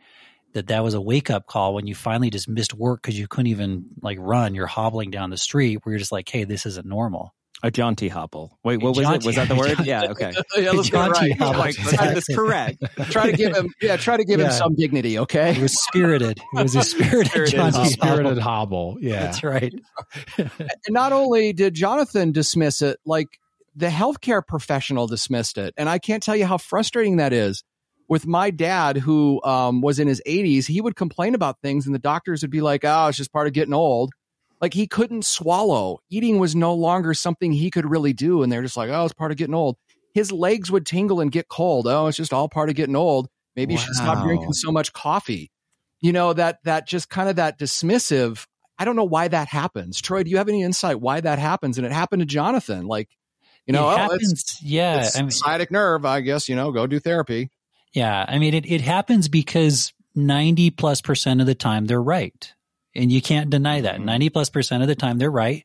that 0.55 0.69
that 0.69 0.83
was 0.83 0.95
a 0.95 1.01
wake 1.01 1.31
up 1.31 1.47
call 1.47 1.75
when 1.75 1.87
you 1.87 1.95
finally 1.95 2.31
just 2.31 2.49
missed 2.49 2.75
work 2.75 3.03
because 3.03 3.19
you 3.19 3.29
couldn't 3.29 3.49
even 3.49 3.87
like 4.03 4.19
run. 4.21 4.55
You're 4.55 4.67
hobbling 4.67 5.11
down 5.11 5.31
the 5.31 5.37
street 5.37 5.81
where 5.83 5.93
you're 5.93 5.99
just 6.01 6.13
like, 6.13 6.29
hey, 6.29 6.45
this 6.45 6.65
isn't 6.65 6.87
normal. 6.87 7.35
A 7.65 7.71
jaunty 7.71 8.09
hobble. 8.09 8.59
Wait, 8.63 8.83
what 8.83 8.95
was 8.95 9.09
it? 9.09 9.25
Was 9.25 9.37
that 9.37 9.49
the 9.49 9.55
word? 9.55 9.87
Yeah, 9.87 10.11
okay. 10.11 10.35
yeah, 10.59 10.73
let's 10.73 10.91
get 10.91 11.11
right. 11.11 11.35
Hobble, 11.39 11.61
like, 11.61 11.79
exactly. 11.79 12.35
correct. 12.35 12.85
try 13.11 13.31
to 13.31 13.37
give 13.39 13.57
him, 13.57 13.73
yeah, 13.81 13.97
try 13.97 14.19
to 14.19 14.25
give 14.27 14.39
yeah. 14.39 14.49
him 14.49 14.53
some 14.53 14.75
dignity. 14.75 15.19
Okay, 15.21 15.53
it 15.53 15.63
was 15.63 15.83
spirited. 15.83 16.39
It 16.39 16.63
was 16.63 16.77
a 16.77 16.83
spirited, 16.83 17.29
spirited 17.29 17.55
jaunty 17.55 17.79
hobble. 17.79 17.91
spirited 17.91 18.39
hobble. 18.39 18.97
Yeah, 19.01 19.21
that's 19.21 19.43
right. 19.43 19.73
and 20.37 20.51
not 20.91 21.15
only 21.15 21.55
did 21.55 21.73
Jonathan 21.73 22.33
dismiss 22.33 22.83
it, 22.83 23.01
like 23.07 23.29
the 23.75 23.89
healthcare 23.89 24.47
professional 24.47 25.07
dismissed 25.07 25.57
it, 25.57 25.73
and 25.79 25.89
I 25.89 25.99
can't 25.99 26.23
tell 26.23 26.37
you 26.37 26.45
how 26.45 26.59
frustrating 26.59 27.17
that 27.17 27.33
is 27.33 27.65
with 28.11 28.27
my 28.27 28.51
dad 28.51 28.99
who 28.99 29.43
um, 29.43 29.81
was 29.81 29.99
in 29.99 30.07
his 30.07 30.21
80s 30.27 30.67
he 30.67 30.83
would 30.83 30.97
complain 30.97 31.35
about 31.35 31.63
things 31.63 31.87
and 31.87 31.95
the 31.95 31.99
doctors 31.99 32.43
would 32.43 32.51
be 32.51 32.61
like 32.61 32.85
oh 32.85 33.07
it's 33.07 33.17
just 33.17 33.33
part 33.33 33.47
of 33.47 33.55
getting 33.55 33.73
old 33.73 34.13
like 34.65 34.73
he 34.73 34.87
couldn't 34.87 35.27
swallow 35.27 35.99
eating 36.09 36.39
was 36.39 36.57
no 36.57 36.73
longer 36.73 37.13
something 37.13 37.53
he 37.53 37.71
could 37.71 37.85
really 37.85 38.15
do 38.15 38.43
and 38.43 38.51
they're 38.51 38.63
just 38.63 38.79
like 38.79 38.89
oh 38.89 39.05
it's 39.05 39.13
part 39.13 39.31
of 39.31 39.37
getting 39.37 39.55
old 39.55 39.77
his 40.15 40.33
legs 40.33 40.71
would 40.71 40.87
tingle 40.87 41.21
and 41.21 41.31
get 41.31 41.49
cold 41.49 41.87
oh 41.87 42.07
it's 42.07 42.17
just 42.17 42.33
all 42.33 42.49
part 42.49 42.71
of 42.71 42.75
getting 42.75 42.97
old 42.97 43.29
maybe 43.57 43.75
wow. 43.75 43.81
you 43.81 43.87
should 43.87 43.95
stop 43.95 44.25
drinking 44.25 44.55
so 44.55 44.73
much 44.73 44.95
coffee 44.95 45.51
you 46.01 46.13
know 46.13 46.33
that 46.33 46.59
that 46.65 46.89
just 46.89 47.11
kind 47.11 47.29
of 47.29 47.37
that 47.37 47.59
dismissive 47.59 48.47
i 48.79 48.87
don't 48.87 48.97
know 48.97 49.05
why 49.05 49.29
that 49.29 49.49
happens 49.49 50.01
troy 50.01 50.23
do 50.23 50.31
you 50.31 50.39
have 50.39 50.49
any 50.49 50.63
insight 50.63 50.99
why 50.99 51.21
that 51.21 51.39
happens 51.39 51.77
and 51.77 51.87
it 51.87 51.93
happened 51.93 52.21
to 52.21 52.27
jonathan 52.27 52.87
like 52.87 53.11
you 53.67 53.73
know, 53.73 53.89
it 53.89 53.95
oh, 53.95 53.97
happens, 53.97 54.33
it's, 54.33 54.63
yeah, 54.63 55.01
it's 55.01 55.17
I 55.17 55.23
mean, 55.23 55.31
sciatic 55.31 55.71
nerve. 55.71 56.05
I 56.05 56.21
guess 56.21 56.51
you 56.51 56.55
know, 56.55 56.71
go 56.71 56.87
do 56.87 57.01
therapy. 57.01 57.49
Yeah. 57.95 58.25
I 58.27 58.39
mean, 58.39 58.55
it, 58.55 58.67
it 58.67 58.81
happens 58.81 59.29
because 59.29 59.93
90 60.15 60.71
plus 60.73 61.01
percent 61.01 61.41
of 61.41 61.47
the 61.47 61.55
time 61.55 61.87
they're 61.87 62.03
right. 62.03 62.53
And 62.95 63.11
you 63.11 63.21
can't 63.21 63.51
deny 63.51 63.81
that. 63.83 63.97
Mm-hmm. 63.97 64.05
90 64.05 64.31
plus 64.31 64.51
percent 64.51 64.83
of 64.83 64.89
the 64.89 64.95
time 64.95 65.19
they're 65.19 65.31
right. 65.31 65.65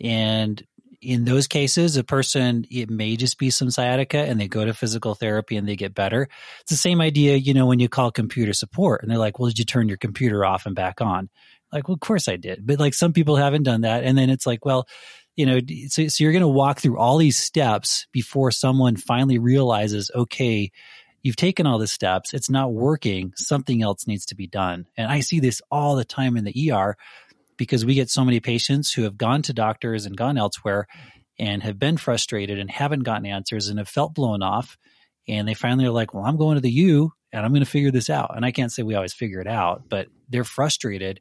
And 0.00 0.62
in 1.00 1.24
those 1.24 1.46
cases, 1.46 1.96
a 1.96 2.04
person, 2.04 2.64
it 2.70 2.88
may 2.88 3.16
just 3.16 3.38
be 3.38 3.50
some 3.50 3.70
sciatica 3.70 4.18
and 4.18 4.40
they 4.40 4.48
go 4.48 4.64
to 4.64 4.72
physical 4.72 5.14
therapy 5.14 5.56
and 5.56 5.68
they 5.68 5.76
get 5.76 5.94
better. 5.94 6.28
It's 6.62 6.70
the 6.70 6.76
same 6.76 7.00
idea, 7.00 7.36
you 7.36 7.52
know, 7.52 7.66
when 7.66 7.78
you 7.78 7.88
call 7.88 8.10
computer 8.10 8.52
support 8.52 9.02
and 9.02 9.10
they're 9.10 9.18
like, 9.18 9.38
well, 9.38 9.48
did 9.48 9.58
you 9.58 9.64
turn 9.64 9.88
your 9.88 9.98
computer 9.98 10.44
off 10.44 10.66
and 10.66 10.74
back 10.74 11.00
on? 11.00 11.28
Like, 11.72 11.88
well, 11.88 11.94
of 11.94 12.00
course 12.00 12.28
I 12.28 12.36
did. 12.36 12.66
But 12.66 12.78
like 12.78 12.94
some 12.94 13.12
people 13.12 13.36
haven't 13.36 13.64
done 13.64 13.82
that. 13.82 14.04
And 14.04 14.16
then 14.16 14.30
it's 14.30 14.46
like, 14.46 14.64
well, 14.64 14.88
you 15.36 15.46
know, 15.46 15.58
so, 15.88 16.06
so 16.06 16.22
you're 16.22 16.32
going 16.32 16.42
to 16.42 16.48
walk 16.48 16.78
through 16.78 16.98
all 16.98 17.18
these 17.18 17.38
steps 17.38 18.06
before 18.12 18.50
someone 18.50 18.96
finally 18.96 19.38
realizes, 19.38 20.10
okay, 20.14 20.70
you've 21.24 21.34
taken 21.34 21.66
all 21.66 21.78
the 21.78 21.88
steps, 21.88 22.32
it's 22.32 22.50
not 22.50 22.72
working, 22.72 23.32
something 23.34 23.82
else 23.82 24.06
needs 24.06 24.26
to 24.26 24.36
be 24.36 24.46
done. 24.46 24.86
And 24.96 25.10
I 25.10 25.20
see 25.20 25.40
this 25.40 25.60
all 25.70 25.96
the 25.96 26.04
time 26.04 26.36
in 26.36 26.44
the 26.44 26.70
ER 26.70 26.96
because 27.56 27.84
we 27.84 27.94
get 27.94 28.10
so 28.10 28.24
many 28.24 28.38
patients 28.38 28.92
who 28.92 29.02
have 29.02 29.16
gone 29.16 29.42
to 29.42 29.52
doctors 29.52 30.06
and 30.06 30.16
gone 30.16 30.36
elsewhere 30.36 30.86
and 31.38 31.62
have 31.62 31.78
been 31.78 31.96
frustrated 31.96 32.58
and 32.58 32.70
haven't 32.70 33.04
gotten 33.04 33.26
answers 33.26 33.68
and 33.68 33.78
have 33.78 33.88
felt 33.88 34.14
blown 34.14 34.42
off. 34.42 34.76
And 35.26 35.48
they 35.48 35.54
finally 35.54 35.86
are 35.86 35.90
like, 35.90 36.12
well, 36.12 36.24
I'm 36.24 36.36
going 36.36 36.56
to 36.56 36.60
the 36.60 36.70
U 36.70 37.10
and 37.32 37.44
I'm 37.44 37.52
going 37.52 37.64
to 37.64 37.70
figure 37.70 37.90
this 37.90 38.10
out. 38.10 38.36
And 38.36 38.44
I 38.44 38.52
can't 38.52 38.70
say 38.70 38.82
we 38.82 38.94
always 38.94 39.14
figure 39.14 39.40
it 39.40 39.48
out, 39.48 39.88
but 39.88 40.08
they're 40.28 40.44
frustrated 40.44 41.20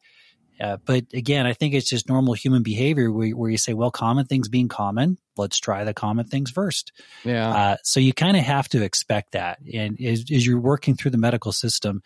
uh, 0.60 0.78
but 0.86 1.06
again, 1.14 1.46
I 1.46 1.54
think 1.54 1.74
it's 1.74 1.90
just 1.90 2.08
normal 2.08 2.34
human 2.34 2.64
behavior 2.64 3.12
where, 3.12 3.30
where, 3.32 3.50
you 3.50 3.58
say, 3.58 3.74
well, 3.74 3.92
common 3.92 4.26
things 4.26 4.50
being 4.50 4.68
common, 4.68 5.18
let's 5.36 5.60
try 5.60 5.84
the 5.84 5.94
common 5.94 6.26
things 6.26 6.52
first. 6.52 6.92
Yeah. 7.24 7.50
Uh, 7.50 7.78
so 7.84 8.00
you 8.00 8.14
kind 8.14 8.38
of 8.38 8.44
have 8.44 8.70
to 8.70 8.84
expect 8.84 9.32
that. 9.32 9.60
And 9.74 10.00
as, 10.02 10.26
as 10.32 10.46
you're 10.46 10.60
working 10.60 10.96
through 10.96 11.12
the 11.12 11.18
medical 11.18 11.52
system, 11.52 12.04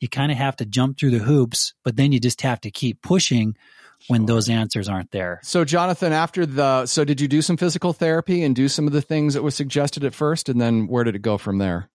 you 0.00 0.08
kind 0.08 0.32
of 0.32 0.38
have 0.38 0.56
to 0.56 0.64
jump 0.64 0.98
through 0.98 1.10
the 1.10 1.18
hoops, 1.18 1.74
but 1.84 1.96
then 1.96 2.12
you 2.12 2.20
just 2.20 2.42
have 2.42 2.60
to 2.62 2.70
keep 2.70 3.02
pushing 3.02 3.56
when 4.08 4.26
those 4.26 4.48
answers 4.48 4.88
aren't 4.88 5.12
there. 5.12 5.38
So, 5.44 5.64
Jonathan, 5.64 6.12
after 6.12 6.44
the, 6.44 6.86
so 6.86 7.04
did 7.04 7.20
you 7.20 7.28
do 7.28 7.40
some 7.40 7.56
physical 7.56 7.92
therapy 7.92 8.42
and 8.42 8.56
do 8.56 8.68
some 8.68 8.88
of 8.88 8.92
the 8.92 9.02
things 9.02 9.34
that 9.34 9.42
was 9.42 9.54
suggested 9.54 10.04
at 10.04 10.14
first? 10.14 10.48
And 10.48 10.60
then 10.60 10.88
where 10.88 11.04
did 11.04 11.14
it 11.14 11.22
go 11.22 11.38
from 11.38 11.58
there? 11.58 11.88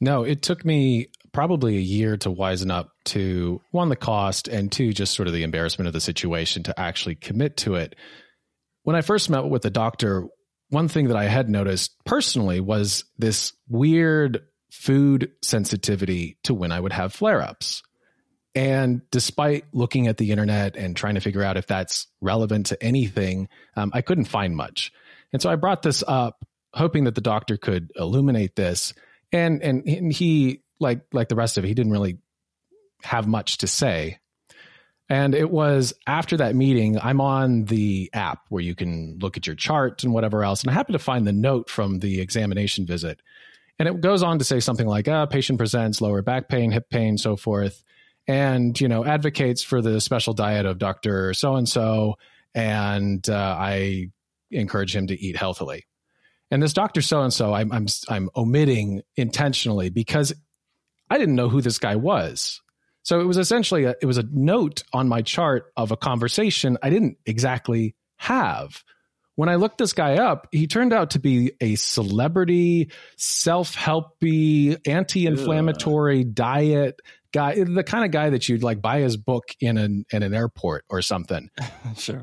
No, 0.00 0.24
it 0.24 0.42
took 0.42 0.64
me 0.64 1.08
probably 1.34 1.76
a 1.76 1.80
year 1.80 2.16
to 2.16 2.30
wisen 2.30 2.70
up 2.70 2.90
to 3.04 3.60
one, 3.72 3.90
the 3.90 3.96
cost, 3.96 4.48
and 4.48 4.72
two, 4.72 4.94
just 4.94 5.14
sort 5.14 5.28
of 5.28 5.34
the 5.34 5.42
embarrassment 5.42 5.86
of 5.86 5.92
the 5.92 6.00
situation 6.00 6.62
to 6.62 6.80
actually 6.80 7.16
commit 7.16 7.58
to 7.58 7.74
it. 7.74 7.94
When 8.84 8.96
I 8.96 9.02
first 9.02 9.28
met 9.28 9.44
with 9.44 9.62
the 9.62 9.70
doctor, 9.70 10.28
one 10.70 10.88
thing 10.88 11.08
that 11.08 11.16
I 11.16 11.24
had 11.24 11.50
noticed 11.50 11.94
personally 12.06 12.60
was 12.60 13.04
this 13.18 13.52
weird 13.68 14.42
food 14.70 15.32
sensitivity 15.42 16.38
to 16.44 16.54
when 16.54 16.72
I 16.72 16.80
would 16.80 16.92
have 16.92 17.12
flare 17.12 17.42
ups. 17.42 17.82
And 18.54 19.02
despite 19.10 19.64
looking 19.72 20.06
at 20.06 20.16
the 20.16 20.30
internet 20.30 20.76
and 20.76 20.96
trying 20.96 21.16
to 21.16 21.20
figure 21.20 21.42
out 21.42 21.56
if 21.56 21.66
that's 21.66 22.06
relevant 22.20 22.66
to 22.66 22.82
anything, 22.82 23.48
um, 23.76 23.90
I 23.92 24.00
couldn't 24.00 24.26
find 24.26 24.56
much. 24.56 24.92
And 25.32 25.42
so 25.42 25.50
I 25.50 25.56
brought 25.56 25.82
this 25.82 26.04
up, 26.06 26.44
hoping 26.72 27.04
that 27.04 27.16
the 27.16 27.20
doctor 27.20 27.56
could 27.56 27.90
illuminate 27.96 28.54
this. 28.54 28.94
And, 29.32 29.62
and 29.62 30.12
he, 30.12 30.62
like 30.80 31.02
like 31.12 31.28
the 31.28 31.36
rest 31.36 31.58
of 31.58 31.64
it, 31.64 31.68
he 31.68 31.74
didn't 31.74 31.92
really 31.92 32.18
have 33.02 33.26
much 33.26 33.58
to 33.58 33.66
say. 33.66 34.18
And 35.08 35.34
it 35.34 35.50
was 35.50 35.92
after 36.06 36.38
that 36.38 36.54
meeting, 36.54 36.98
I'm 36.98 37.20
on 37.20 37.64
the 37.64 38.08
app 38.14 38.40
where 38.48 38.62
you 38.62 38.74
can 38.74 39.18
look 39.20 39.36
at 39.36 39.46
your 39.46 39.56
chart 39.56 40.02
and 40.02 40.14
whatever 40.14 40.42
else. 40.42 40.62
And 40.62 40.70
I 40.70 40.74
happened 40.74 40.94
to 40.94 41.04
find 41.04 41.26
the 41.26 41.32
note 41.32 41.68
from 41.68 41.98
the 41.98 42.20
examination 42.20 42.86
visit. 42.86 43.20
And 43.78 43.88
it 43.88 44.00
goes 44.00 44.22
on 44.22 44.38
to 44.38 44.44
say 44.44 44.60
something 44.60 44.86
like, 44.86 45.06
ah, 45.08 45.26
patient 45.26 45.58
presents 45.58 46.00
lower 46.00 46.22
back 46.22 46.48
pain, 46.48 46.70
hip 46.70 46.88
pain, 46.88 47.18
so 47.18 47.36
forth. 47.36 47.82
And, 48.26 48.80
you 48.80 48.88
know, 48.88 49.04
advocates 49.04 49.62
for 49.62 49.82
the 49.82 50.00
special 50.00 50.32
diet 50.32 50.64
of 50.64 50.78
Dr. 50.78 51.34
So 51.34 51.56
and 51.56 51.68
so. 51.68 52.14
And 52.54 53.28
uh, 53.28 53.56
I 53.58 54.10
encourage 54.50 54.96
him 54.96 55.08
to 55.08 55.20
eat 55.20 55.36
healthily. 55.36 55.84
And 56.50 56.62
this 56.62 56.72
Dr. 56.72 57.02
So 57.02 57.20
and 57.22 57.32
so, 57.32 57.52
I'm 57.52 57.72
I'm 58.08 58.30
omitting 58.36 59.02
intentionally 59.16 59.90
because 59.90 60.32
I 61.10 61.18
didn't 61.18 61.34
know 61.34 61.48
who 61.48 61.60
this 61.60 61.78
guy 61.78 61.96
was. 61.96 62.60
So 63.02 63.20
it 63.20 63.24
was 63.24 63.36
essentially 63.36 63.84
a, 63.84 63.94
it 64.00 64.06
was 64.06 64.18
a 64.18 64.24
note 64.32 64.82
on 64.92 65.08
my 65.08 65.22
chart 65.22 65.70
of 65.76 65.90
a 65.90 65.96
conversation 65.96 66.78
I 66.82 66.90
didn't 66.90 67.18
exactly 67.26 67.94
have. 68.16 68.82
When 69.36 69.48
I 69.48 69.56
looked 69.56 69.78
this 69.78 69.92
guy 69.92 70.14
up, 70.14 70.46
he 70.52 70.66
turned 70.66 70.92
out 70.92 71.10
to 71.10 71.18
be 71.18 71.52
a 71.60 71.74
celebrity, 71.74 72.92
self-helpy, 73.16 74.80
anti-inflammatory 74.86 76.20
Ugh. 76.20 76.34
diet 76.34 77.00
guy, 77.32 77.62
the 77.62 77.82
kind 77.82 78.04
of 78.04 78.12
guy 78.12 78.30
that 78.30 78.48
you'd 78.48 78.62
like 78.62 78.80
buy 78.80 79.00
his 79.00 79.16
book 79.16 79.44
in 79.60 79.76
an 79.76 80.06
in 80.12 80.22
an 80.22 80.32
airport 80.32 80.84
or 80.88 81.02
something. 81.02 81.50
sure. 81.96 82.22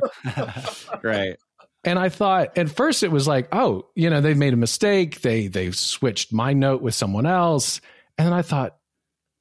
right. 1.03 1.37
And 1.83 1.99
I 1.99 2.09
thought 2.09 2.57
at 2.57 2.69
first 2.69 3.03
it 3.03 3.11
was 3.11 3.27
like, 3.27 3.49
oh, 3.51 3.87
you 3.95 4.09
know, 4.09 4.21
they've 4.21 4.37
made 4.37 4.53
a 4.53 4.57
mistake. 4.57 5.21
They 5.21 5.47
they 5.47 5.71
switched 5.71 6.31
my 6.31 6.53
note 6.53 6.81
with 6.81 6.95
someone 6.95 7.25
else. 7.25 7.81
And 8.17 8.27
then 8.27 8.33
I 8.33 8.41
thought, 8.41 8.77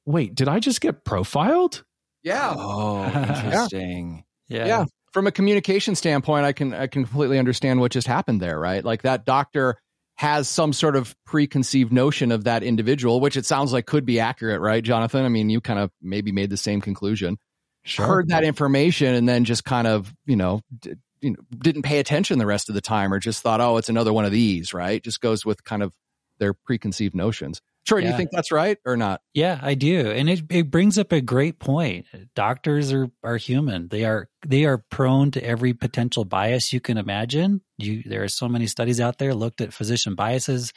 wait, 0.05 0.35
did 0.35 0.47
I 0.47 0.59
just 0.59 0.81
get 0.81 1.03
profiled? 1.03 1.83
Yeah. 2.23 2.53
Oh, 2.55 3.03
interesting. 3.05 4.23
yeah. 4.47 4.65
yeah. 4.65 4.85
From 5.11 5.27
a 5.27 5.31
communication 5.31 5.95
standpoint, 5.95 6.45
I 6.45 6.53
can 6.53 6.73
I 6.73 6.87
can 6.87 7.03
completely 7.03 7.37
understand 7.37 7.79
what 7.81 7.91
just 7.91 8.07
happened 8.07 8.41
there, 8.41 8.57
right? 8.57 8.83
Like 8.83 9.01
that 9.01 9.25
doctor 9.25 9.77
has 10.15 10.47
some 10.47 10.71
sort 10.71 10.95
of 10.95 11.15
preconceived 11.25 11.91
notion 11.91 12.31
of 12.31 12.43
that 12.45 12.63
individual, 12.63 13.19
which 13.19 13.35
it 13.35 13.45
sounds 13.45 13.73
like 13.73 13.87
could 13.87 14.05
be 14.05 14.19
accurate, 14.19 14.61
right, 14.61 14.83
Jonathan? 14.83 15.25
I 15.25 15.29
mean, 15.29 15.49
you 15.49 15.59
kind 15.59 15.79
of 15.79 15.91
maybe 16.01 16.31
made 16.31 16.49
the 16.49 16.57
same 16.57 16.79
conclusion. 16.79 17.37
Sure. 17.83 18.05
Heard 18.05 18.29
that 18.29 18.43
information 18.43 19.15
and 19.15 19.27
then 19.27 19.43
just 19.43 19.65
kind 19.65 19.87
of, 19.87 20.13
you 20.25 20.35
know, 20.35 20.61
d- 20.79 20.93
you 21.21 21.31
know, 21.31 21.37
didn't 21.57 21.81
pay 21.81 21.99
attention 21.99 22.37
the 22.39 22.45
rest 22.45 22.69
of 22.69 22.75
the 22.75 22.81
time 22.81 23.11
or 23.13 23.19
just 23.19 23.41
thought, 23.41 23.61
oh, 23.61 23.77
it's 23.77 23.89
another 23.89 24.13
one 24.13 24.25
of 24.25 24.31
these, 24.31 24.73
right? 24.73 25.03
Just 25.03 25.21
goes 25.21 25.45
with 25.45 25.63
kind 25.63 25.81
of 25.83 25.91
their 26.39 26.53
preconceived 26.53 27.15
notions. 27.15 27.61
Troy, 27.85 27.99
yeah. 27.99 28.03
do 28.03 28.11
you 28.11 28.17
think 28.17 28.29
that's 28.31 28.51
right 28.51 28.77
or 28.85 28.95
not? 28.95 29.21
Yeah, 29.33 29.59
I 29.61 29.73
do. 29.73 30.11
And 30.11 30.29
it, 30.29 30.43
it 30.49 30.69
brings 30.69 30.99
up 30.99 31.11
a 31.11 31.19
great 31.19 31.59
point. 31.59 32.05
Doctors 32.35 32.93
are, 32.93 33.09
are 33.23 33.37
human. 33.37 33.87
They 33.87 34.05
are 34.05 34.29
they 34.45 34.65
are 34.65 34.77
prone 34.77 35.31
to 35.31 35.43
every 35.43 35.73
potential 35.73 36.23
bias 36.23 36.73
you 36.73 36.79
can 36.79 36.97
imagine. 36.97 37.61
You 37.77 38.03
there 38.05 38.23
are 38.23 38.27
so 38.27 38.47
many 38.47 38.67
studies 38.67 39.01
out 39.01 39.17
there 39.17 39.33
looked 39.33 39.61
at 39.61 39.73
physician 39.73 40.13
biases 40.13 40.73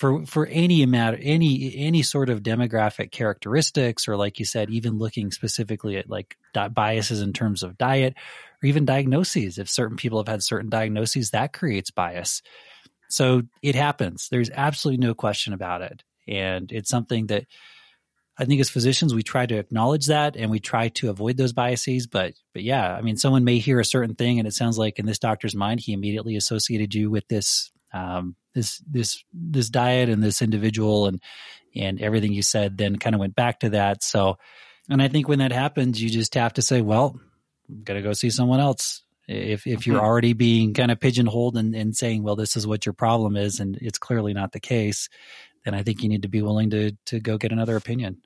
for 0.00 0.24
for 0.24 0.46
any 0.46 0.84
matter 0.86 1.18
any 1.20 1.74
any 1.76 2.02
sort 2.02 2.30
of 2.30 2.42
demographic 2.42 3.12
characteristics 3.12 4.08
or 4.08 4.16
like 4.16 4.38
you 4.38 4.46
said 4.46 4.70
even 4.70 4.98
looking 4.98 5.30
specifically 5.30 5.98
at 5.98 6.08
like 6.08 6.38
biases 6.72 7.20
in 7.20 7.34
terms 7.34 7.62
of 7.62 7.76
diet 7.76 8.14
or 8.62 8.66
even 8.66 8.86
diagnoses 8.86 9.58
if 9.58 9.68
certain 9.68 9.98
people 9.98 10.18
have 10.18 10.26
had 10.26 10.42
certain 10.42 10.70
diagnoses 10.70 11.30
that 11.30 11.52
creates 11.52 11.90
bias 11.90 12.40
so 13.12 13.42
it 13.62 13.74
happens. 13.74 14.28
There's 14.30 14.50
absolutely 14.50 15.06
no 15.06 15.14
question 15.14 15.52
about 15.52 15.82
it. 15.82 16.02
And 16.28 16.70
it's 16.70 16.90
something 16.90 17.26
that 17.26 17.46
I 18.38 18.44
think 18.46 18.60
as 18.60 18.70
physicians, 18.70 19.14
we 19.14 19.22
try 19.22 19.44
to 19.44 19.58
acknowledge 19.58 20.06
that 20.06 20.36
and 20.36 20.50
we 20.50 20.60
try 20.60 20.88
to 20.88 21.10
avoid 21.10 21.36
those 21.36 21.52
biases. 21.52 22.06
But, 22.06 22.34
but 22.54 22.62
yeah, 22.62 22.94
I 22.94 23.02
mean, 23.02 23.16
someone 23.16 23.44
may 23.44 23.58
hear 23.58 23.80
a 23.80 23.84
certain 23.84 24.14
thing 24.14 24.38
and 24.38 24.48
it 24.48 24.54
sounds 24.54 24.78
like 24.78 24.98
in 24.98 25.06
this 25.06 25.18
doctor's 25.18 25.54
mind, 25.54 25.80
he 25.80 25.92
immediately 25.92 26.36
associated 26.36 26.94
you 26.94 27.10
with 27.10 27.28
this, 27.28 27.70
um, 27.92 28.36
this, 28.54 28.82
this, 28.90 29.22
this 29.32 29.68
diet 29.68 30.08
and 30.08 30.22
this 30.22 30.40
individual 30.40 31.06
and, 31.06 31.20
and 31.76 32.00
everything 32.00 32.32
you 32.32 32.42
said 32.42 32.78
then 32.78 32.96
kind 32.96 33.14
of 33.14 33.20
went 33.20 33.34
back 33.34 33.60
to 33.60 33.70
that. 33.70 34.02
So, 34.02 34.38
and 34.88 35.02
I 35.02 35.08
think 35.08 35.28
when 35.28 35.40
that 35.40 35.52
happens, 35.52 36.02
you 36.02 36.08
just 36.08 36.34
have 36.34 36.54
to 36.54 36.62
say, 36.62 36.80
well, 36.80 37.20
I'm 37.68 37.82
going 37.82 38.02
to 38.02 38.08
go 38.08 38.12
see 38.12 38.30
someone 38.30 38.60
else. 38.60 39.02
If 39.30 39.66
if 39.66 39.86
you're 39.86 39.96
mm-hmm. 39.96 40.04
already 40.04 40.32
being 40.32 40.74
kind 40.74 40.90
of 40.90 40.98
pigeonholed 40.98 41.56
and, 41.56 41.74
and 41.74 41.96
saying, 41.96 42.24
well, 42.24 42.34
this 42.34 42.56
is 42.56 42.66
what 42.66 42.84
your 42.84 42.92
problem 42.92 43.36
is, 43.36 43.60
and 43.60 43.78
it's 43.80 43.98
clearly 43.98 44.34
not 44.34 44.50
the 44.50 44.60
case, 44.60 45.08
then 45.64 45.72
I 45.72 45.84
think 45.84 46.02
you 46.02 46.08
need 46.08 46.22
to 46.22 46.28
be 46.28 46.42
willing 46.42 46.70
to 46.70 46.92
to 47.06 47.20
go 47.20 47.38
get 47.38 47.52
another 47.52 47.76
opinion. 47.76 48.22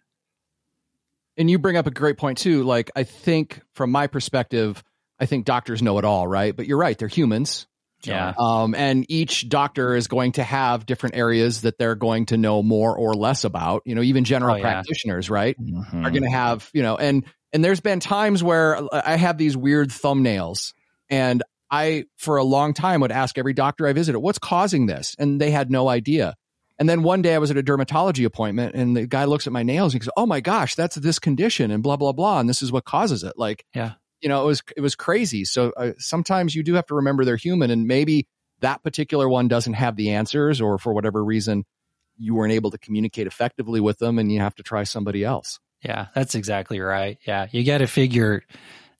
And 1.36 1.50
you 1.50 1.58
bring 1.58 1.76
up 1.76 1.86
a 1.86 1.90
great 1.90 2.16
point 2.16 2.38
too. 2.38 2.62
Like 2.62 2.90
I 2.96 3.02
think 3.02 3.60
from 3.74 3.90
my 3.90 4.06
perspective, 4.06 4.82
I 5.20 5.26
think 5.26 5.44
doctors 5.44 5.82
know 5.82 5.98
it 5.98 6.06
all, 6.06 6.26
right? 6.26 6.56
But 6.56 6.66
you're 6.66 6.78
right, 6.78 6.96
they're 6.96 7.08
humans. 7.08 7.66
Yeah. 8.02 8.34
Um, 8.38 8.74
and 8.74 9.06
each 9.08 9.48
doctor 9.48 9.96
is 9.96 10.08
going 10.08 10.32
to 10.32 10.42
have 10.42 10.86
different 10.86 11.16
areas 11.16 11.62
that 11.62 11.78
they're 11.78 11.94
going 11.94 12.26
to 12.26 12.36
know 12.36 12.62
more 12.62 12.96
or 12.96 13.14
less 13.14 13.44
about. 13.44 13.82
You 13.84 13.94
know, 13.94 14.02
even 14.02 14.24
general 14.24 14.56
oh, 14.56 14.60
practitioners, 14.60 15.28
right, 15.28 15.56
mm-hmm. 15.58 16.04
are 16.04 16.10
going 16.10 16.22
to 16.22 16.30
have, 16.30 16.70
you 16.72 16.82
know, 16.82 16.96
and 16.96 17.24
and 17.52 17.64
there's 17.64 17.80
been 17.80 18.00
times 18.00 18.42
where 18.42 18.78
I 18.92 19.16
have 19.16 19.38
these 19.38 19.56
weird 19.56 19.90
thumbnails 19.90 20.72
and 21.10 21.42
I, 21.70 22.04
for 22.16 22.36
a 22.36 22.44
long 22.44 22.74
time, 22.74 23.00
would 23.00 23.12
ask 23.12 23.36
every 23.38 23.52
doctor 23.52 23.86
I 23.86 23.92
visited, 23.92 24.20
what's 24.20 24.38
causing 24.38 24.86
this? 24.86 25.16
And 25.18 25.40
they 25.40 25.50
had 25.50 25.70
no 25.70 25.88
idea. 25.88 26.34
And 26.78 26.88
then 26.88 27.02
one 27.02 27.22
day 27.22 27.34
I 27.34 27.38
was 27.38 27.50
at 27.50 27.56
a 27.56 27.62
dermatology 27.62 28.24
appointment 28.24 28.74
and 28.74 28.96
the 28.96 29.06
guy 29.06 29.24
looks 29.24 29.46
at 29.46 29.52
my 29.52 29.62
nails 29.62 29.94
and 29.94 30.02
he 30.02 30.06
goes, 30.06 30.12
Oh 30.16 30.26
my 30.26 30.40
gosh, 30.40 30.74
that's 30.74 30.96
this 30.96 31.18
condition 31.18 31.70
and 31.70 31.82
blah, 31.82 31.96
blah, 31.96 32.12
blah. 32.12 32.40
And 32.40 32.48
this 32.48 32.62
is 32.62 32.72
what 32.72 32.84
causes 32.84 33.22
it. 33.22 33.34
Like, 33.36 33.64
yeah, 33.74 33.92
you 34.20 34.28
know, 34.28 34.42
it 34.42 34.46
was, 34.46 34.62
it 34.76 34.80
was 34.80 34.96
crazy. 34.96 35.44
So 35.44 35.72
uh, 35.76 35.92
sometimes 35.98 36.54
you 36.54 36.62
do 36.62 36.74
have 36.74 36.86
to 36.86 36.96
remember 36.96 37.24
they're 37.24 37.36
human 37.36 37.70
and 37.70 37.86
maybe 37.86 38.26
that 38.60 38.82
particular 38.82 39.28
one 39.28 39.48
doesn't 39.48 39.74
have 39.74 39.96
the 39.96 40.10
answers 40.10 40.60
or 40.60 40.78
for 40.78 40.92
whatever 40.92 41.24
reason 41.24 41.64
you 42.16 42.34
weren't 42.34 42.52
able 42.52 42.70
to 42.70 42.78
communicate 42.78 43.26
effectively 43.26 43.80
with 43.80 43.98
them 43.98 44.18
and 44.18 44.32
you 44.32 44.40
have 44.40 44.54
to 44.56 44.62
try 44.62 44.84
somebody 44.84 45.24
else. 45.24 45.60
Yeah, 45.82 46.06
that's 46.14 46.34
exactly 46.34 46.80
right. 46.80 47.18
Yeah. 47.26 47.46
You 47.50 47.64
got 47.64 47.78
to 47.78 47.86
figure 47.86 48.42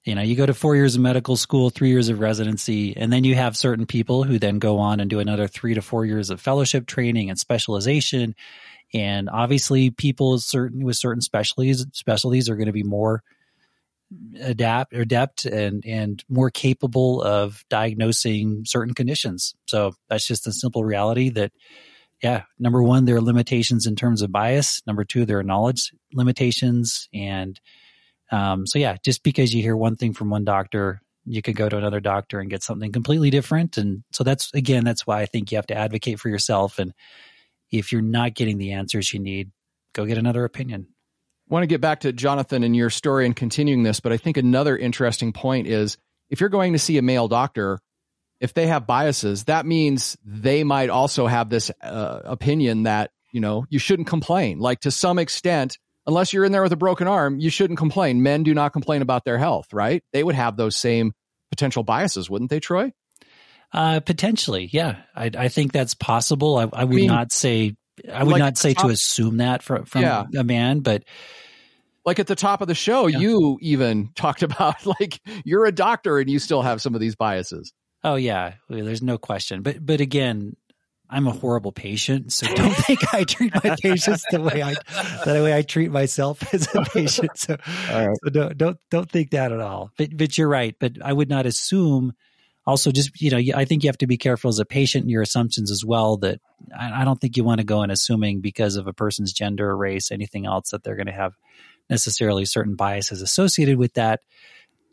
you 0.05 0.15
know, 0.15 0.21
you 0.21 0.37
go 0.37 0.45
to 0.45 0.53
four 0.53 0.77
years 0.77 0.95
of 0.95 1.01
medical 1.01 1.37
school, 1.37 1.71
three 1.71 1.89
years 1.89 2.11
of 2.11 2.21
residency, 2.21 2.95
and 2.97 3.13
then 3.13 3.25
you 3.25 3.35
have 3.35 3.57
certain 3.57 3.87
people 3.87 4.23
who 4.23 4.39
then 4.39 4.59
go 4.59 4.79
on 4.79 5.01
and 5.01 5.09
do 5.09 5.19
another 5.19 5.49
three 5.49 5.75
to 5.75 5.83
four 5.83 6.05
years 6.05 6.29
of 6.29 6.41
fellowship 6.41 6.87
training 6.87 7.31
and 7.31 7.39
specialization. 7.39 8.35
And 8.93 9.31
obviously, 9.31 9.91
people 9.91 10.39
certain 10.39 10.85
with 10.85 10.97
certain 10.97 11.23
specialties 11.23 11.87
specialties 11.93 12.51
are 12.51 12.57
going 12.57 12.67
to 12.67 12.73
be 12.73 12.83
more 12.83 13.23
adapt 14.41 14.93
adept 14.93 15.47
and 15.47 15.83
and 15.87 16.23
more 16.29 16.51
capable 16.51 17.23
of 17.23 17.65
diagnosing 17.71 18.65
certain 18.67 18.95
conditions. 18.95 19.55
So 19.67 19.95
that's 20.09 20.27
just 20.27 20.47
a 20.47 20.53
simple 20.53 20.85
reality 20.85 21.31
that 21.31 21.53
yeah, 22.23 22.43
number 22.59 22.83
one, 22.83 23.07
there 23.07 23.17
are 23.17 23.23
limitations 23.23 23.87
in 23.87 23.97
terms 23.97 24.23
of 24.23 24.31
bias. 24.31 24.83
Number 24.87 25.05
two, 25.05 25.25
there 25.25 25.39
are 25.39 25.43
knowledge 25.43 25.93
limitations 26.13 27.09
and 27.13 27.59
um, 28.35 28.67
so 28.67 28.81
yeah, 28.81 28.97
just 29.05 29.23
because 29.23 29.55
you 29.55 29.63
hear 29.63 29.77
one 29.77 29.95
thing 29.95 30.13
from 30.13 30.29
one 30.29 30.45
doctor, 30.45 31.01
you 31.25 31.41
could 31.41 31.55
go 31.55 31.69
to 31.69 31.79
another 31.79 32.01
doctor 32.01 32.41
and 32.41 32.51
get 32.51 32.65
something 32.65 32.91
completely 32.91 33.31
different. 33.31 33.79
And 33.79 34.03
so 34.11 34.25
that's 34.25 34.53
again, 34.55 34.85
that's 34.85 35.07
why 35.07 35.21
I 35.21 35.27
think 35.27 35.53
you 35.53 35.57
have 35.57 35.69
to 35.69 35.77
advocate 35.77 36.19
for 36.19 36.29
yourself. 36.29 36.81
And 36.81 36.93
if 37.71 37.93
you're 37.93 38.03
not 38.03 38.35
getting 38.35 38.59
the 38.59 38.73
answers 38.73 39.13
you 39.13 39.21
need, 39.21 39.53
go 39.95 40.05
get 40.05 40.19
another 40.19 40.45
opinion. 40.45 40.89
I 41.49 41.55
want 41.55 41.63
to 41.63 41.69
get 41.69 41.81
back 41.81 42.01
to 42.01 42.13
Jonathan 42.13 42.65
and 42.65 42.75
your 42.75 42.91
story 42.91 43.25
and 43.25 43.37
continuing 43.37 43.85
this, 43.85 44.01
but 44.01 44.13
I 44.13 44.17
think 44.17 44.37
another 44.37 44.77
interesting 44.77 45.33
point 45.33 45.69
is 45.69 45.97
if 46.29 46.41
you're 46.41 46.49
going 46.49 46.73
to 46.73 46.79
see 46.79 46.99
a 46.99 47.03
male 47.03 47.29
doctor, 47.29 47.79
if 48.41 48.53
they 48.53 48.67
have 48.67 48.87
biases, 48.87 49.45
that 49.45 49.65
means 49.65 50.17
they 50.25 50.65
might 50.65 50.91
also 50.91 51.29
have 51.29 51.51
this 51.51 51.71
uh, 51.83 52.21
opinion 52.25 52.83
that 52.83 53.13
you 53.31 53.41
know 53.41 53.65
you 53.69 53.79
shouldn't 53.79 54.09
complain. 54.09 54.59
Like 54.59 54.81
to 54.81 54.91
some 54.91 55.21
extent, 55.21 55.79
unless 56.07 56.33
you're 56.33 56.45
in 56.45 56.53
there 56.53 56.63
with 56.63 56.73
a 56.73 56.77
broken 56.77 57.07
arm, 57.07 57.39
you 57.39 57.51
shouldn't 57.51 57.79
complain. 57.79 58.23
Men 58.23 58.43
do 58.43 58.55
not 58.55 58.73
complain 58.73 59.03
about 59.03 59.25
their 59.25 59.39
health, 59.39 59.73
right? 59.73 60.03
They 60.13 60.23
would 60.23 60.35
have 60.35 60.57
those 60.57 60.77
same 60.77 61.13
potential 61.51 61.83
biases, 61.83 62.29
wouldn't 62.29 62.51
they, 62.51 62.61
Troy? 62.61 62.93
Uh, 63.73 64.01
potentially, 64.01 64.69
yeah. 64.73 64.99
I, 65.17 65.31
I 65.37 65.49
think 65.49 65.73
that's 65.73 65.95
possible. 65.95 66.57
I, 66.57 66.63
I 66.63 66.85
would 66.85 66.95
I 66.95 67.01
mean, 67.01 67.07
not 67.09 67.33
say 67.33 67.77
I 68.13 68.25
would 68.25 68.33
like 68.33 68.39
not 68.41 68.59
say 68.59 68.75
top, 68.75 68.87
to 68.87 68.93
assume 68.93 69.39
that 69.39 69.63
from, 69.63 69.85
from 69.85 70.03
yeah. 70.03 70.25
a 70.37 70.45
man, 70.45 70.81
but 70.81 71.05
like 72.05 72.19
at 72.19 72.27
the 72.27 72.35
top 72.35 72.61
of 72.61 72.69
the 72.69 72.75
show, 72.75 73.07
yeah. 73.07 73.19
you 73.19 73.59
even 73.61 74.11
talked 74.15 74.43
about 74.43 74.85
like 74.87 75.21
you're 75.45 75.67
a 75.67 75.73
doctor 75.73 76.19
and 76.19 76.29
you 76.29 76.39
still 76.39 76.63
have 76.63 76.83
some 76.83 76.95
of 76.95 77.01
these 77.01 77.17
biases. 77.17 77.73
Oh 78.03 78.17
yeah, 78.17 78.55
there's 78.69 79.03
no 79.03 79.17
question. 79.17 79.63
But 79.63 79.85
but 79.85 80.01
again, 80.01 80.57
I'm 81.11 81.27
a 81.27 81.33
horrible 81.33 81.73
patient, 81.73 82.33
so 82.33 82.47
don't 82.55 82.73
think 82.87 83.15
I 83.15 83.25
treat 83.25 83.55
my 83.63 83.77
patients 83.81 84.25
the 84.31 84.41
way 84.41 84.63
I 84.63 84.75
the 85.25 85.43
way 85.43 85.57
I 85.57 85.63
treat 85.63 85.91
myself 85.91 86.43
as 86.55 86.69
a 86.75 86.83
patient. 86.83 87.39
So, 87.39 87.57
right. 87.91 88.17
so 88.23 88.31
don't 88.31 88.57
don't 88.57 88.79
don't 88.91 89.11
think 89.11 89.31
that 89.31 89.53
at 89.53 89.61
all. 89.61 89.91
But 89.99 90.17
but 90.17 90.37
you're 90.39 90.49
right. 90.49 90.75
But 90.79 90.95
I 91.03 91.13
would 91.13 91.29
not 91.29 91.47
assume. 91.47 92.15
Also, 92.67 92.91
just 92.91 93.21
you 93.21 93.31
know, 93.31 93.55
I 93.55 93.67
think 93.67 93.85
you 93.85 93.89
have 93.89 93.99
to 93.99 94.07
be 94.07 94.17
careful 94.17 94.49
as 94.49 94.59
a 94.59 94.65
patient 94.65 95.05
in 95.05 95.11
your 95.11 95.21
assumptions 95.21 95.71
as 95.71 95.85
well. 95.85 96.17
That 96.17 96.41
I, 96.77 97.03
I 97.03 97.05
don't 97.05 97.21
think 97.21 97.37
you 97.37 97.45
want 97.45 97.59
to 97.59 97.67
go 97.67 97.83
in 97.83 97.91
assuming 97.91 98.41
because 98.41 98.77
of 98.77 98.87
a 98.87 98.95
person's 98.95 99.35
gender, 99.35 99.77
race, 99.77 100.11
anything 100.11 100.47
else 100.47 100.71
that 100.71 100.83
they're 100.83 100.97
going 100.97 101.07
to 101.07 101.13
have 101.13 101.35
necessarily 101.91 102.47
certain 102.47 102.75
biases 102.75 103.21
associated 103.21 103.77
with 103.77 103.93
that. 103.95 104.21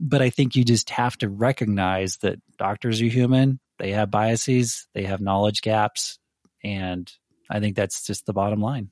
But 0.02 0.22
I 0.22 0.30
think 0.30 0.56
you 0.56 0.66
just 0.66 0.90
have 0.90 1.18
to 1.20 1.30
recognize 1.30 2.18
that 2.18 2.40
doctors 2.58 3.02
are 3.02 3.06
human 3.06 3.62
they 3.82 3.92
have 3.92 4.12
biases, 4.12 4.88
they 4.94 5.04
have 5.04 5.22
knowledge 5.22 5.62
gaps, 5.62 6.20
and 6.64 7.12
I 7.50 7.60
think 7.60 7.76
that's 7.76 8.06
just 8.06 8.28
the 8.28 8.34
bottom 8.34 8.62
line. 8.62 8.92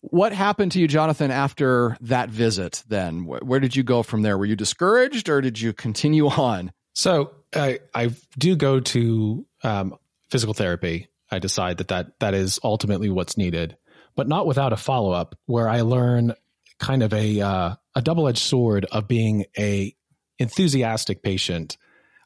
What 0.00 0.32
happened 0.32 0.72
to 0.72 0.80
you, 0.80 0.88
Jonathan, 0.88 1.30
after 1.30 1.96
that 2.00 2.30
visit 2.30 2.82
then? 2.88 3.26
Where 3.26 3.60
did 3.60 3.76
you 3.76 3.82
go 3.82 4.02
from 4.02 4.22
there? 4.22 4.38
Were 4.38 4.46
you 4.46 4.56
discouraged 4.56 5.28
or 5.28 5.40
did 5.42 5.60
you 5.60 5.72
continue 5.72 6.28
on? 6.28 6.72
So 6.94 7.32
I, 7.54 7.80
I 7.94 8.10
do 8.38 8.56
go 8.56 8.80
to 8.80 9.46
um, 9.62 9.96
physical 10.30 10.54
therapy. 10.54 11.08
I 11.30 11.38
decide 11.38 11.76
that, 11.78 11.88
that 11.88 12.18
that 12.20 12.34
is 12.34 12.58
ultimately 12.64 13.10
what's 13.10 13.36
needed, 13.36 13.76
but 14.16 14.28
not 14.28 14.46
without 14.46 14.72
a 14.72 14.76
follow 14.76 15.12
up 15.12 15.38
where 15.46 15.68
I 15.68 15.82
learn 15.82 16.34
kind 16.80 17.02
of 17.02 17.12
a 17.12 17.40
uh, 17.40 17.74
a 17.94 18.02
double 18.02 18.28
edged 18.28 18.38
sword 18.38 18.86
of 18.90 19.06
being 19.06 19.44
a 19.58 19.94
enthusiastic 20.38 21.22
patient. 21.22 21.76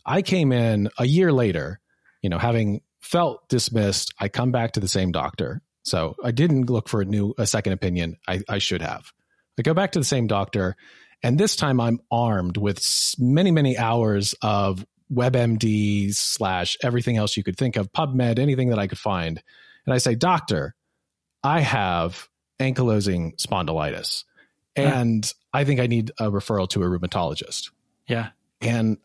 I 0.05 0.23
came 0.23 0.53
in 0.53 0.89
a 0.99 1.05
year 1.05 1.33
later 1.33 1.81
you 2.27 2.31
know, 2.31 2.39
having 2.39 2.81
felt 2.99 3.49
dismissed, 3.49 4.13
I 4.19 4.27
come 4.27 4.51
back 4.51 4.73
to 4.73 4.81
the 4.81 4.89
same 4.89 5.13
doctor. 5.13 5.63
So 5.85 6.17
I 6.25 6.33
didn't 6.33 6.69
look 6.69 6.89
for 6.89 7.01
a 7.01 7.05
new, 7.05 7.35
a 7.39 7.47
second 7.47 7.73
opinion. 7.73 8.17
I, 8.27 8.43
I 8.49 8.59
should 8.59 8.83
have. 8.83 9.13
I 9.57 9.63
go 9.63 9.75
back 9.75 9.93
to 9.93 10.01
the 10.01 10.05
same 10.05 10.27
doctor, 10.27 10.75
and 11.23 11.39
this 11.39 11.55
time 11.55 11.81
I'm 11.81 12.01
armed 12.11 12.57
with 12.57 12.85
many, 13.17 13.53
many 13.53 13.79
hours 13.79 14.35
of 14.43 14.85
WebMD 15.09 16.13
slash 16.17 16.77
everything 16.83 17.17
else 17.17 17.37
you 17.37 17.45
could 17.45 17.57
think 17.57 17.77
of, 17.77 17.93
PubMed, 17.93 18.41
anything 18.41 18.71
that 18.71 18.81
I 18.81 18.89
could 18.89 18.99
find. 18.99 19.41
And 19.87 19.95
I 19.95 19.99
say, 19.99 20.17
Doctor, 20.17 20.75
I 21.45 21.61
have 21.61 22.29
ankylosing 22.59 23.37
spondylitis, 23.37 24.25
and 24.75 25.25
yeah. 25.25 25.61
I 25.61 25.63
think 25.63 25.79
I 25.79 25.87
need 25.87 26.11
a 26.19 26.29
referral 26.29 26.69
to 26.71 26.83
a 26.83 26.87
rheumatologist. 26.87 27.71
Yeah. 28.09 28.31
And 28.61 28.99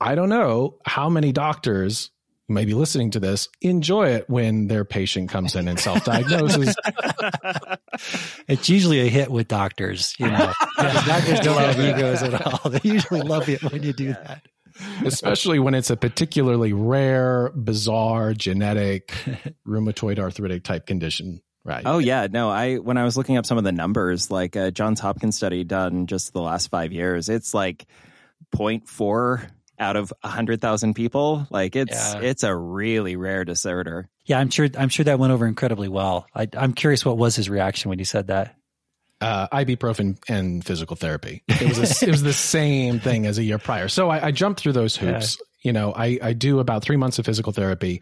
I 0.00 0.16
don't 0.16 0.30
know 0.30 0.78
how 0.84 1.08
many 1.08 1.30
doctors 1.30 2.10
may 2.50 2.64
be 2.64 2.74
listening 2.74 3.10
to 3.12 3.20
this 3.20 3.48
enjoy 3.60 4.08
it 4.08 4.28
when 4.28 4.66
their 4.66 4.84
patient 4.84 5.30
comes 5.30 5.54
in 5.54 5.68
and 5.68 5.78
self-diagnoses. 5.78 6.74
it's 8.48 8.68
usually 8.68 9.00
a 9.00 9.06
hit 9.06 9.30
with 9.30 9.48
doctors, 9.48 10.14
you 10.18 10.26
know. 10.26 10.52
doctors 10.76 11.40
don't 11.40 11.58
have 11.58 11.78
egos 11.78 12.22
at 12.22 12.46
all. 12.46 12.70
They 12.70 12.80
usually 12.88 13.22
love 13.22 13.48
it 13.48 13.62
when 13.62 13.82
you 13.82 13.92
do 13.92 14.08
that. 14.08 14.42
Especially 15.04 15.58
when 15.58 15.74
it's 15.74 15.90
a 15.90 15.96
particularly 15.96 16.72
rare, 16.72 17.50
bizarre, 17.54 18.34
genetic 18.34 19.12
rheumatoid 19.66 20.18
arthritic 20.18 20.64
type 20.64 20.86
condition. 20.86 21.42
Right. 21.64 21.82
Oh 21.84 21.98
yeah, 21.98 22.26
no. 22.30 22.48
I 22.48 22.76
when 22.76 22.96
I 22.96 23.04
was 23.04 23.18
looking 23.18 23.36
up 23.36 23.44
some 23.44 23.58
of 23.58 23.64
the 23.64 23.72
numbers, 23.72 24.30
like 24.30 24.56
a 24.56 24.70
Johns 24.70 24.98
Hopkins 24.98 25.36
study 25.36 25.62
done 25.62 26.06
just 26.06 26.32
the 26.32 26.40
last 26.40 26.68
five 26.68 26.90
years, 26.92 27.28
it's 27.28 27.52
like 27.52 27.86
0.4 28.54 29.46
out 29.80 29.96
of 29.96 30.12
a 30.22 30.28
hundred 30.28 30.60
thousand 30.60 30.94
people. 30.94 31.46
Like 31.50 31.74
it's 31.74 32.14
yeah. 32.14 32.20
it's 32.20 32.42
a 32.44 32.54
really 32.54 33.16
rare 33.16 33.44
disorder. 33.44 34.08
Yeah, 34.26 34.38
I'm 34.38 34.50
sure 34.50 34.68
I'm 34.78 34.90
sure 34.90 35.04
that 35.04 35.18
went 35.18 35.32
over 35.32 35.46
incredibly 35.46 35.88
well. 35.88 36.26
I, 36.34 36.46
am 36.52 36.74
curious 36.74 37.04
what 37.04 37.18
was 37.18 37.34
his 37.34 37.48
reaction 37.48 37.88
when 37.88 37.98
he 37.98 38.04
said 38.04 38.28
that. 38.28 38.54
Uh, 39.20 39.48
ibuprofen 39.48 40.16
and 40.28 40.64
physical 40.64 40.96
therapy. 40.96 41.42
It 41.48 41.76
was 41.76 42.02
a, 42.02 42.06
it 42.06 42.10
was 42.10 42.22
the 42.22 42.32
same 42.32 43.00
thing 43.00 43.26
as 43.26 43.36
a 43.36 43.42
year 43.42 43.58
prior. 43.58 43.88
So 43.88 44.08
I, 44.08 44.28
I 44.28 44.30
jumped 44.30 44.60
through 44.60 44.72
those 44.72 44.96
hoops. 44.96 45.36
Yeah. 45.38 45.44
You 45.62 45.72
know, 45.74 45.92
I, 45.94 46.18
I 46.22 46.32
do 46.32 46.58
about 46.58 46.82
three 46.82 46.96
months 46.96 47.18
of 47.18 47.26
physical 47.26 47.52
therapy. 47.52 48.00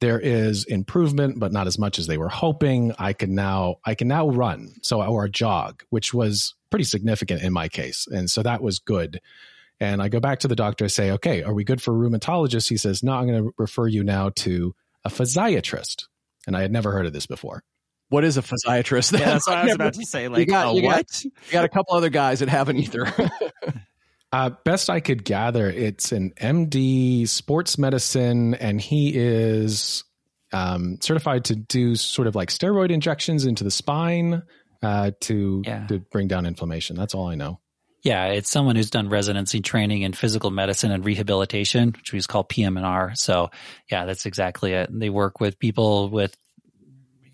There 0.00 0.20
is 0.20 0.64
improvement, 0.64 1.40
but 1.40 1.50
not 1.50 1.66
as 1.66 1.76
much 1.76 1.98
as 1.98 2.06
they 2.06 2.18
were 2.18 2.28
hoping. 2.28 2.94
I 3.00 3.14
can 3.14 3.34
now 3.34 3.76
I 3.84 3.96
can 3.96 4.06
now 4.06 4.28
run 4.28 4.74
so 4.82 5.02
or 5.02 5.26
jog, 5.26 5.82
which 5.90 6.14
was 6.14 6.54
pretty 6.70 6.84
significant 6.84 7.42
in 7.42 7.52
my 7.52 7.68
case, 7.68 8.06
and 8.06 8.30
so 8.30 8.42
that 8.44 8.62
was 8.62 8.78
good. 8.78 9.20
And 9.80 10.02
I 10.02 10.08
go 10.08 10.20
back 10.20 10.40
to 10.40 10.48
the 10.48 10.56
doctor 10.56 10.84
and 10.84 10.92
say, 10.92 11.10
okay, 11.12 11.42
are 11.42 11.54
we 11.54 11.64
good 11.64 11.80
for 11.80 11.94
a 11.94 12.08
rheumatologist? 12.08 12.68
He 12.68 12.76
says, 12.76 13.02
no, 13.02 13.14
I'm 13.14 13.26
going 13.26 13.44
to 13.44 13.54
refer 13.56 13.86
you 13.86 14.04
now 14.04 14.30
to 14.36 14.74
a 15.04 15.08
physiatrist. 15.08 16.04
And 16.46 16.54
I 16.54 16.60
had 16.60 16.70
never 16.70 16.92
heard 16.92 17.06
of 17.06 17.14
this 17.14 17.26
before. 17.26 17.62
What 18.10 18.24
is 18.24 18.36
a 18.36 18.42
physiatrist? 18.42 19.12
Yeah, 19.18 19.30
that's 19.30 19.46
what 19.46 19.56
I 19.56 19.64
was 19.64 19.74
about 19.74 19.94
to 19.94 20.04
say. 20.04 20.28
Like, 20.28 20.40
you 20.40 20.46
got, 20.46 20.74
you 20.74 20.82
what? 20.82 21.06
Got, 21.06 21.24
you 21.24 21.32
got 21.52 21.64
a 21.64 21.68
couple 21.68 21.96
other 21.96 22.10
guys 22.10 22.40
that 22.40 22.48
haven't 22.48 22.78
either. 22.78 23.06
uh, 24.32 24.50
best 24.64 24.90
I 24.90 25.00
could 25.00 25.24
gather, 25.24 25.70
it's 25.70 26.12
an 26.12 26.32
MD 26.36 27.26
sports 27.26 27.78
medicine, 27.78 28.54
and 28.54 28.80
he 28.80 29.12
is 29.14 30.04
um, 30.52 30.98
certified 31.00 31.46
to 31.46 31.56
do 31.56 31.96
sort 31.96 32.28
of 32.28 32.34
like 32.34 32.50
steroid 32.50 32.90
injections 32.90 33.46
into 33.46 33.64
the 33.64 33.70
spine 33.70 34.42
uh, 34.82 35.12
to 35.20 35.62
yeah. 35.64 35.86
to 35.86 36.00
bring 36.00 36.28
down 36.28 36.46
inflammation. 36.46 36.96
That's 36.96 37.14
all 37.14 37.28
I 37.28 37.34
know. 37.34 37.60
Yeah, 38.02 38.26
it's 38.26 38.50
someone 38.50 38.76
who's 38.76 38.90
done 38.90 39.08
residency 39.08 39.60
training 39.60 40.02
in 40.02 40.12
physical 40.12 40.50
medicine 40.50 40.90
and 40.90 41.04
rehabilitation, 41.04 41.92
which 41.96 42.12
we 42.12 42.20
call 42.22 42.44
PM&R. 42.44 43.12
So, 43.14 43.50
yeah, 43.90 44.06
that's 44.06 44.24
exactly 44.24 44.72
it. 44.72 44.88
They 44.90 45.10
work 45.10 45.40
with 45.40 45.58
people 45.58 46.08
with 46.08 46.36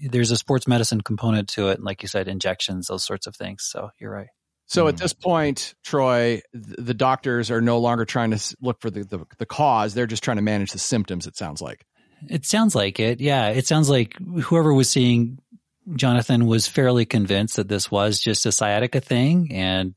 there's 0.00 0.30
a 0.30 0.36
sports 0.36 0.66
medicine 0.66 1.00
component 1.00 1.48
to 1.50 1.68
it, 1.68 1.76
and 1.76 1.84
like 1.84 2.02
you 2.02 2.08
said, 2.08 2.28
injections, 2.28 2.88
those 2.88 3.04
sorts 3.04 3.26
of 3.26 3.36
things. 3.36 3.64
So, 3.64 3.90
you're 3.98 4.10
right. 4.10 4.28
So 4.66 4.88
at 4.88 4.94
hmm. 4.94 4.98
this 4.98 5.12
point, 5.12 5.74
Troy, 5.84 6.42
the 6.52 6.94
doctors 6.94 7.50
are 7.50 7.60
no 7.60 7.78
longer 7.78 8.04
trying 8.04 8.32
to 8.32 8.56
look 8.60 8.80
for 8.80 8.90
the, 8.90 9.04
the, 9.04 9.24
the 9.38 9.46
cause; 9.46 9.94
they're 9.94 10.06
just 10.06 10.24
trying 10.24 10.36
to 10.36 10.42
manage 10.42 10.72
the 10.72 10.78
symptoms. 10.78 11.26
It 11.26 11.36
sounds 11.36 11.62
like. 11.62 11.86
It 12.28 12.44
sounds 12.44 12.74
like 12.74 12.98
it. 12.98 13.20
Yeah, 13.20 13.50
it 13.50 13.66
sounds 13.66 13.88
like 13.88 14.16
whoever 14.16 14.74
was 14.74 14.90
seeing 14.90 15.38
Jonathan 15.94 16.46
was 16.46 16.66
fairly 16.66 17.04
convinced 17.04 17.56
that 17.56 17.68
this 17.68 17.90
was 17.90 18.18
just 18.18 18.46
a 18.46 18.52
sciatica 18.52 19.00
thing, 19.00 19.52
and 19.52 19.94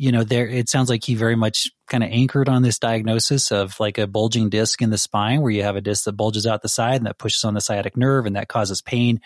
you 0.00 0.12
know, 0.12 0.24
there 0.24 0.48
it 0.48 0.70
sounds 0.70 0.88
like 0.88 1.04
he 1.04 1.14
very 1.14 1.36
much 1.36 1.70
kind 1.86 2.02
of 2.02 2.08
anchored 2.10 2.48
on 2.48 2.62
this 2.62 2.78
diagnosis 2.78 3.52
of 3.52 3.78
like 3.78 3.98
a 3.98 4.06
bulging 4.06 4.48
disc 4.48 4.80
in 4.80 4.88
the 4.88 4.96
spine, 4.96 5.42
where 5.42 5.50
you 5.50 5.62
have 5.62 5.76
a 5.76 5.82
disc 5.82 6.04
that 6.04 6.12
bulges 6.12 6.46
out 6.46 6.62
the 6.62 6.70
side 6.70 6.96
and 6.96 7.04
that 7.04 7.18
pushes 7.18 7.44
on 7.44 7.52
the 7.52 7.60
sciatic 7.60 7.98
nerve, 7.98 8.24
and 8.24 8.34
that 8.34 8.48
causes 8.48 8.80
pain, 8.80 9.20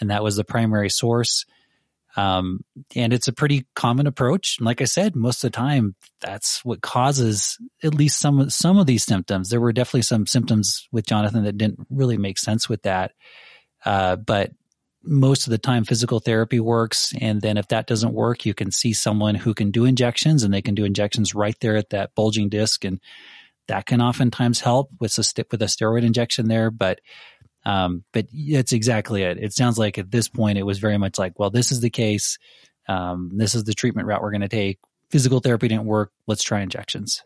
and 0.00 0.10
that 0.10 0.24
was 0.24 0.34
the 0.34 0.42
primary 0.42 0.90
source. 0.90 1.46
Um, 2.16 2.64
and 2.96 3.12
it's 3.12 3.28
a 3.28 3.32
pretty 3.32 3.68
common 3.76 4.08
approach. 4.08 4.56
Like 4.60 4.80
I 4.80 4.86
said, 4.86 5.14
most 5.14 5.44
of 5.44 5.52
the 5.52 5.56
time, 5.56 5.94
that's 6.20 6.64
what 6.64 6.80
causes 6.80 7.56
at 7.84 7.94
least 7.94 8.18
some 8.18 8.50
some 8.50 8.76
of 8.76 8.86
these 8.86 9.04
symptoms. 9.04 9.50
There 9.50 9.60
were 9.60 9.72
definitely 9.72 10.02
some 10.02 10.26
symptoms 10.26 10.88
with 10.90 11.06
Jonathan 11.06 11.44
that 11.44 11.58
didn't 11.58 11.86
really 11.90 12.18
make 12.18 12.38
sense 12.38 12.68
with 12.68 12.82
that. 12.82 13.12
Uh, 13.84 14.16
but 14.16 14.50
most 15.08 15.46
of 15.46 15.50
the 15.50 15.58
time 15.58 15.84
physical 15.84 16.20
therapy 16.20 16.60
works. 16.60 17.12
And 17.20 17.40
then 17.40 17.56
if 17.56 17.68
that 17.68 17.86
doesn't 17.86 18.12
work 18.12 18.44
you 18.44 18.54
can 18.54 18.70
see 18.70 18.92
someone 18.92 19.34
who 19.34 19.54
can 19.54 19.70
do 19.70 19.84
injections 19.84 20.42
and 20.42 20.52
they 20.52 20.62
can 20.62 20.74
do 20.74 20.84
injections 20.84 21.34
right 21.34 21.56
there 21.60 21.76
at 21.76 21.90
that 21.90 22.14
bulging 22.14 22.48
disc. 22.48 22.84
And 22.84 23.00
that 23.68 23.86
can 23.86 24.00
oftentimes 24.00 24.60
help 24.60 24.90
with 25.00 25.16
a 25.18 25.44
with 25.50 25.62
a 25.62 25.66
steroid 25.66 26.04
injection 26.04 26.48
there. 26.48 26.70
But 26.70 27.00
um, 27.64 28.04
but 28.12 28.26
it's 28.32 28.72
exactly 28.72 29.22
it. 29.22 29.38
It 29.38 29.52
sounds 29.52 29.78
like 29.78 29.98
at 29.98 30.10
this 30.10 30.28
point 30.28 30.58
it 30.58 30.62
was 30.62 30.78
very 30.78 30.98
much 30.98 31.18
like 31.18 31.38
well 31.38 31.50
this 31.50 31.72
is 31.72 31.80
the 31.80 31.90
case. 31.90 32.38
Um, 32.88 33.30
this 33.34 33.54
is 33.54 33.64
the 33.64 33.74
treatment 33.74 34.08
route 34.08 34.22
we're 34.22 34.30
going 34.30 34.40
to 34.40 34.48
take. 34.48 34.78
Physical 35.10 35.40
therapy 35.40 35.68
didn't 35.68 35.84
work. 35.84 36.12
Let's 36.26 36.42
try 36.42 36.60
injections. 36.60 37.22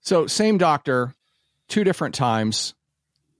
So 0.00 0.26
same 0.26 0.58
doctor 0.58 1.14
two 1.68 1.84
different 1.84 2.14
times 2.14 2.74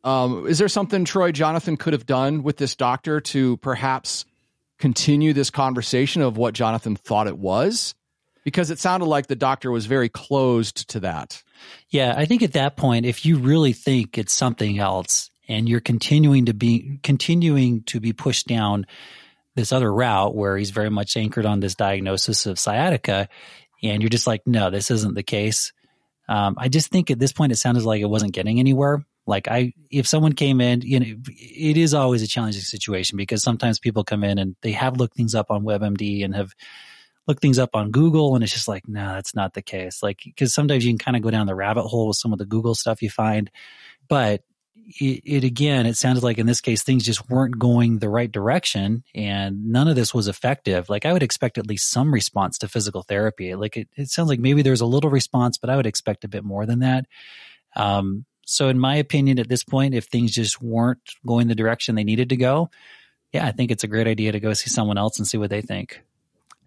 um, 0.05 0.47
is 0.47 0.59
there 0.59 0.69
something 0.69 1.05
Troy 1.05 1.33
Jonathan 1.33 1.77
could 1.77 1.95
have 1.95 2.07
done 2.07 2.43
with 2.43 2.59
this 2.59 2.77
doctor 2.77 3.21
to 3.23 3.57
perhaps 3.57 4.27
continue 4.79 5.33
this 5.33 5.51
conversation 5.51 6.21
of 6.21 6.37
what 6.37 6.55
Jonathan 6.55 6.95
thought 6.95 7.27
it 7.27 7.39
was? 7.39 7.95
Because 8.45 8.71
it 8.71 8.79
sounded 8.79 9.07
like 9.07 9.27
the 9.27 9.35
doctor 9.35 9.71
was 9.71 9.87
very 9.87 10.11
closed 10.11 10.91
to 10.91 11.01
that. 11.01 11.43
Yeah, 11.89 12.15
I 12.15 12.27
think 12.27 12.43
at 12.43 12.53
that 12.53 12.77
point, 12.77 13.07
if 13.07 13.25
you 13.25 13.39
really 13.39 13.73
think 13.73 14.19
it's 14.19 14.35
something 14.35 14.79
else 14.79 15.31
and 15.49 15.67
you're 15.67 15.81
continuing 15.81 16.47
to 16.47 16.55
be 16.55 17.01
continuing 17.03 17.83
to 17.85 18.01
be 18.01 18.13
pushed 18.13 18.47
down 18.47 18.87
this 19.55 19.73
other 19.73 19.93
route 19.93 20.35
where 20.35 20.59
he's 20.59 20.71
very 20.71 20.91
much 20.91 21.17
anchored 21.17 21.47
on 21.47 21.61
this 21.61 21.75
diagnosis 21.75 22.45
of 22.45 22.59
sciatica, 22.59 23.29
and 23.83 24.03
you're 24.03 24.11
just 24.11 24.27
like, 24.27 24.43
no, 24.47 24.69
this 24.69 24.91
isn't 24.91 25.15
the 25.15 25.23
case. 25.23 25.73
Um, 26.29 26.57
I 26.59 26.69
just 26.69 26.91
think 26.91 27.11
at 27.11 27.19
this 27.19 27.33
point 27.33 27.53
it 27.53 27.57
sounded 27.57 27.85
like 27.85 28.03
it 28.03 28.11
wasn't 28.11 28.33
getting 28.33 28.59
anywhere. 28.59 29.05
Like 29.27 29.49
I, 29.49 29.73
if 29.91 30.07
someone 30.07 30.35
came 30.35 30.61
in, 30.61 30.83
you 30.83 31.01
know, 31.01 31.07
it 31.29 31.77
is 31.77 31.95
always 31.95 32.23
a 32.23 32.27
challenging 32.27 32.61
situation 32.61 33.17
because 33.17 33.43
sometimes 33.43 33.79
people 33.79 34.05
come 34.05 34.23
in 34.23 34.39
and 34.39 34.57
they 34.61 34.73
have 34.73 34.99
looked 34.99 35.17
things 35.17 35.35
up 35.35 35.51
on 35.51 35.65
WebMD 35.65 36.25
and 36.25 36.35
have 36.35 36.53
looked 37.27 37.41
things 37.41 37.59
up 37.59 37.71
on 37.75 37.91
Google, 37.91 38.35
and 38.35 38.45
it's 38.45 38.53
just 38.53 38.69
like, 38.69 38.87
no, 38.87 39.15
that's 39.15 39.35
not 39.35 39.55
the 39.55 39.63
case. 39.63 40.03
Like 40.03 40.21
because 40.25 40.53
sometimes 40.53 40.85
you 40.85 40.93
can 40.93 40.99
kind 40.99 41.17
of 41.17 41.23
go 41.23 41.31
down 41.31 41.47
the 41.47 41.55
rabbit 41.55 41.85
hole 41.85 42.09
with 42.09 42.19
some 42.19 42.33
of 42.33 42.39
the 42.39 42.45
Google 42.45 42.75
stuff 42.75 43.03
you 43.03 43.11
find, 43.11 43.51
but 44.09 44.43
it, 44.87 45.23
it, 45.25 45.45
again, 45.45 45.87
it 45.87 45.97
sounded 45.97 46.23
like 46.23 46.39
in 46.39 46.47
this 46.47 46.61
case 46.61 46.83
things 46.83 47.05
just 47.05 47.31
weren't 47.31 47.59
going 47.59 47.99
the 47.99 48.09
right 48.09 48.31
direction, 48.31 49.05
and 49.15 49.67
none 49.67 49.89
of 49.89 49.97
this 49.97 50.13
was 50.13 50.29
effective. 50.29 50.89
Like 50.89 51.07
I 51.07 51.13
would 51.13 51.23
expect 51.23 51.59
at 51.59 51.67
least 51.67 51.91
some 51.91 52.13
response 52.13 52.59
to 52.59 52.69
physical 52.69 53.03
therapy. 53.03 53.55
Like 53.55 53.77
it, 53.77 53.89
it 53.97 54.11
sounds 54.11 54.29
like 54.29 54.41
maybe 54.41 54.63
there's 54.63 54.83
a 54.83 54.87
little 54.87 55.11
response, 55.11 55.57
but 55.57 55.71
I 55.71 55.77
would 55.77 55.87
expect 55.87 56.25
a 56.25 56.29
bit 56.29 56.45
more 56.45 56.67
than 56.67 56.81
that. 56.81 57.07
Um, 57.75 58.27
so, 58.45 58.69
in 58.69 58.79
my 58.79 58.97
opinion, 58.97 59.39
at 59.39 59.49
this 59.49 59.65
point, 59.65 59.95
if 59.95 60.07
things 60.07 60.33
just 60.33 60.61
weren't 60.63 61.01
going 61.27 61.49
the 61.49 61.55
direction 61.55 61.95
they 61.95 62.05
needed 62.05 62.31
to 62.31 62.37
go, 62.37 62.71
yeah, 63.33 63.47
I 63.47 63.53
think 63.53 63.71
it's 63.71 63.85
a 63.85 63.89
great 63.89 64.07
idea 64.07 64.33
to 64.33 64.41
go 64.41 64.53
see 64.53 64.71
someone 64.71 64.99
else 64.99 65.19
and 65.19 65.27
see 65.27 65.39
what 65.39 65.51
they 65.51 65.61
think. 65.61 66.03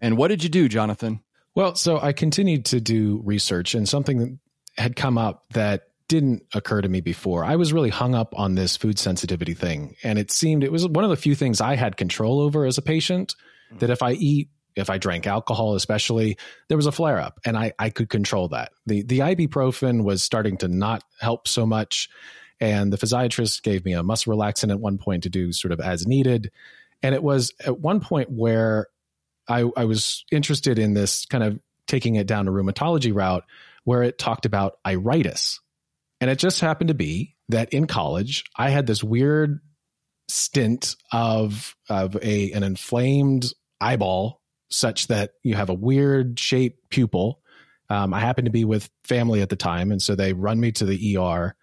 And 0.00 0.16
what 0.16 0.28
did 0.28 0.42
you 0.42 0.50
do, 0.50 0.68
Jonathan? 0.68 1.20
Well, 1.54 1.74
so 1.74 1.98
I 1.98 2.12
continued 2.12 2.66
to 2.66 2.80
do 2.80 3.20
research, 3.24 3.74
and 3.74 3.88
something 3.88 4.38
had 4.76 4.94
come 4.94 5.18
up 5.18 5.44
that 5.54 5.88
didn't 6.08 6.42
occur 6.54 6.80
to 6.80 6.88
me 6.88 7.00
before. 7.00 7.44
I 7.44 7.56
was 7.56 7.72
really 7.72 7.90
hung 7.90 8.14
up 8.14 8.32
on 8.36 8.54
this 8.54 8.76
food 8.76 8.98
sensitivity 8.98 9.54
thing. 9.54 9.94
And 10.02 10.18
it 10.18 10.30
seemed 10.30 10.64
it 10.64 10.72
was 10.72 10.88
one 10.88 11.04
of 11.04 11.10
the 11.10 11.16
few 11.16 11.34
things 11.34 11.60
I 11.60 11.76
had 11.76 11.96
control 11.96 12.40
over 12.40 12.64
as 12.64 12.78
a 12.78 12.82
patient 12.82 13.34
that 13.78 13.90
if 13.90 14.02
I 14.02 14.12
eat, 14.12 14.48
if 14.76 14.90
I 14.90 14.98
drank 14.98 15.26
alcohol, 15.26 15.74
especially, 15.74 16.36
there 16.68 16.76
was 16.76 16.86
a 16.86 16.92
flare 16.92 17.18
up 17.18 17.40
and 17.44 17.56
I, 17.56 17.72
I 17.78 17.90
could 17.90 18.08
control 18.08 18.48
that. 18.48 18.72
The, 18.86 19.02
the 19.02 19.20
ibuprofen 19.20 20.04
was 20.04 20.22
starting 20.22 20.56
to 20.58 20.68
not 20.68 21.02
help 21.20 21.48
so 21.48 21.66
much. 21.66 22.08
And 22.60 22.92
the 22.92 22.96
physiatrist 22.96 23.62
gave 23.62 23.84
me 23.84 23.92
a 23.92 24.02
muscle 24.02 24.34
relaxant 24.34 24.70
at 24.70 24.80
one 24.80 24.98
point 24.98 25.24
to 25.24 25.30
do 25.30 25.52
sort 25.52 25.72
of 25.72 25.80
as 25.80 26.06
needed. 26.06 26.50
And 27.02 27.14
it 27.14 27.22
was 27.22 27.52
at 27.64 27.78
one 27.78 28.00
point 28.00 28.30
where 28.30 28.88
I, 29.48 29.64
I 29.76 29.84
was 29.84 30.24
interested 30.30 30.78
in 30.78 30.94
this 30.94 31.26
kind 31.26 31.44
of 31.44 31.58
taking 31.86 32.16
it 32.16 32.26
down 32.26 32.48
a 32.48 32.52
rheumatology 32.52 33.14
route 33.14 33.44
where 33.84 34.02
it 34.02 34.18
talked 34.18 34.44
about 34.44 34.78
iritis 34.84 35.60
and 36.20 36.30
it 36.30 36.38
just 36.38 36.60
happened 36.60 36.88
to 36.88 36.94
be 36.94 37.36
that 37.48 37.72
in 37.72 37.86
college, 37.86 38.44
I 38.56 38.70
had 38.70 38.86
this 38.86 39.02
weird 39.02 39.60
stint 40.28 40.96
of 41.12 41.74
of 41.88 42.16
a 42.22 42.52
an 42.52 42.62
inflamed 42.62 43.52
eyeball 43.80 44.37
such 44.70 45.08
that 45.08 45.32
you 45.42 45.54
have 45.54 45.70
a 45.70 45.74
weird 45.74 46.38
shaped 46.38 46.90
pupil. 46.90 47.40
Um, 47.90 48.12
I 48.12 48.20
happened 48.20 48.46
to 48.46 48.52
be 48.52 48.64
with 48.64 48.90
family 49.04 49.40
at 49.40 49.48
the 49.48 49.56
time, 49.56 49.90
and 49.90 50.00
so 50.00 50.14
they 50.14 50.32
run 50.32 50.60
me 50.60 50.72
to 50.72 50.84
the 50.84 51.16
ER, 51.16 51.54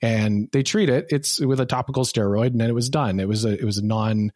and 0.00 0.48
they 0.52 0.62
treat 0.62 0.88
it. 0.88 1.06
It's 1.10 1.40
with 1.40 1.60
a 1.60 1.66
topical 1.66 2.04
steroid, 2.04 2.48
and 2.48 2.60
then 2.60 2.70
it 2.70 2.74
was 2.74 2.88
done. 2.88 3.20
It 3.20 3.28
was 3.28 3.44
a 3.44 3.58
it 3.58 3.64
was 3.64 3.78
a 3.78 3.84
non 3.84 4.32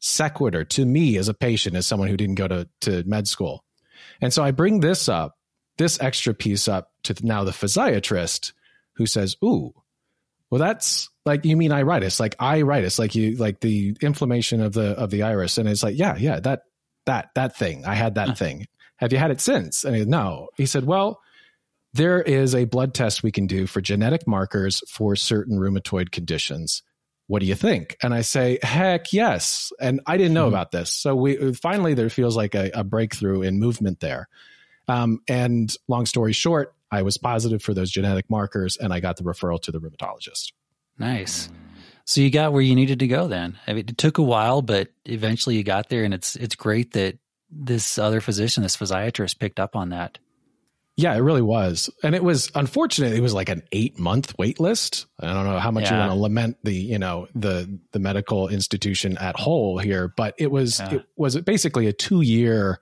sequitur 0.00 0.64
to 0.64 0.84
me 0.84 1.16
as 1.16 1.28
a 1.28 1.34
patient, 1.34 1.76
as 1.76 1.86
someone 1.86 2.08
who 2.08 2.16
didn't 2.16 2.34
go 2.34 2.48
to 2.48 2.68
to 2.82 3.02
med 3.04 3.26
school, 3.26 3.64
and 4.20 4.32
so 4.32 4.44
I 4.44 4.50
bring 4.50 4.80
this 4.80 5.08
up, 5.08 5.38
this 5.78 5.98
extra 6.00 6.34
piece 6.34 6.68
up 6.68 6.90
to 7.04 7.14
now 7.22 7.44
the 7.44 7.52
physiatrist, 7.52 8.52
who 8.96 9.06
says, 9.06 9.36
"Ooh, 9.42 9.72
well, 10.50 10.58
that's 10.58 11.08
like 11.24 11.44
you 11.44 11.56
mean 11.56 11.72
iritis, 11.72 12.20
like 12.20 12.36
iritis, 12.40 12.98
like 12.98 13.14
you 13.14 13.36
like 13.36 13.60
the 13.60 13.96
inflammation 14.02 14.60
of 14.60 14.74
the 14.74 14.90
of 14.90 15.10
the 15.10 15.22
iris." 15.22 15.58
And 15.58 15.68
it's 15.68 15.82
like, 15.82 15.98
yeah, 15.98 16.16
yeah, 16.16 16.40
that 16.40 16.62
that 17.06 17.30
that 17.34 17.56
thing. 17.56 17.84
I 17.84 17.94
had 17.94 18.14
that 18.16 18.28
huh. 18.28 18.34
thing. 18.34 18.66
Have 18.96 19.12
you 19.12 19.18
had 19.18 19.30
it 19.30 19.40
since? 19.40 19.84
And 19.84 19.96
he, 19.96 20.04
no. 20.04 20.48
He 20.56 20.66
said, 20.66 20.84
well, 20.86 21.20
there 21.92 22.20
is 22.20 22.54
a 22.54 22.64
blood 22.64 22.94
test 22.94 23.22
we 23.22 23.32
can 23.32 23.46
do 23.46 23.66
for 23.66 23.80
genetic 23.80 24.26
markers 24.26 24.82
for 24.88 25.14
certain 25.16 25.58
rheumatoid 25.58 26.10
conditions. 26.10 26.82
What 27.26 27.40
do 27.40 27.46
you 27.46 27.54
think? 27.54 27.96
And 28.02 28.12
I 28.12 28.20
say, 28.20 28.58
heck 28.62 29.12
yes. 29.12 29.72
And 29.80 30.00
I 30.06 30.16
didn't 30.16 30.34
know 30.34 30.46
mm-hmm. 30.46 30.54
about 30.54 30.72
this. 30.72 30.92
So 30.92 31.14
we 31.14 31.54
finally 31.54 31.94
there 31.94 32.10
feels 32.10 32.36
like 32.36 32.54
a, 32.54 32.70
a 32.74 32.84
breakthrough 32.84 33.42
in 33.42 33.58
movement 33.58 34.00
there. 34.00 34.28
Um, 34.88 35.20
and 35.28 35.74
long 35.88 36.04
story 36.04 36.32
short, 36.32 36.74
I 36.90 37.02
was 37.02 37.16
positive 37.16 37.62
for 37.62 37.74
those 37.74 37.90
genetic 37.90 38.28
markers 38.28 38.76
and 38.76 38.92
I 38.92 39.00
got 39.00 39.16
the 39.16 39.24
referral 39.24 39.60
to 39.62 39.72
the 39.72 39.80
rheumatologist. 39.80 40.52
Nice. 40.98 41.48
So 42.04 42.20
you 42.20 42.30
got 42.30 42.52
where 42.52 42.62
you 42.62 42.74
needed 42.74 42.98
to 43.00 43.06
go 43.06 43.28
then. 43.28 43.58
I 43.66 43.72
mean, 43.72 43.86
it 43.88 43.98
took 43.98 44.18
a 44.18 44.22
while, 44.22 44.60
but 44.62 44.88
eventually 45.06 45.56
you 45.56 45.64
got 45.64 45.88
there 45.88 46.04
and 46.04 46.12
it's 46.12 46.36
it's 46.36 46.54
great 46.54 46.92
that 46.92 47.18
this 47.50 47.98
other 47.98 48.20
physician, 48.20 48.62
this 48.62 48.76
physiatrist 48.76 49.38
picked 49.38 49.60
up 49.60 49.76
on 49.76 49.90
that. 49.90 50.18
Yeah, 50.96 51.14
it 51.14 51.20
really 51.20 51.42
was. 51.42 51.90
And 52.04 52.14
it 52.14 52.22
was 52.22 52.52
unfortunate. 52.54 53.14
It 53.14 53.20
was 53.20 53.34
like 53.34 53.48
an 53.48 53.62
eight 53.72 53.98
month 53.98 54.34
wait 54.38 54.60
list. 54.60 55.06
I 55.18 55.32
don't 55.32 55.44
know 55.44 55.58
how 55.58 55.72
much 55.72 55.84
yeah. 55.84 55.94
you 55.94 55.98
want 55.98 56.10
to 56.12 56.20
lament 56.20 56.56
the, 56.62 56.74
you 56.74 56.98
know, 56.98 57.26
the 57.34 57.78
the 57.92 57.98
medical 57.98 58.48
institution 58.48 59.18
at 59.18 59.36
whole 59.36 59.78
here, 59.78 60.12
but 60.16 60.34
it 60.38 60.50
was 60.50 60.78
yeah. 60.80 60.94
it 60.94 61.06
was 61.16 61.40
basically 61.40 61.88
a 61.88 61.92
two 61.92 62.20
year 62.20 62.80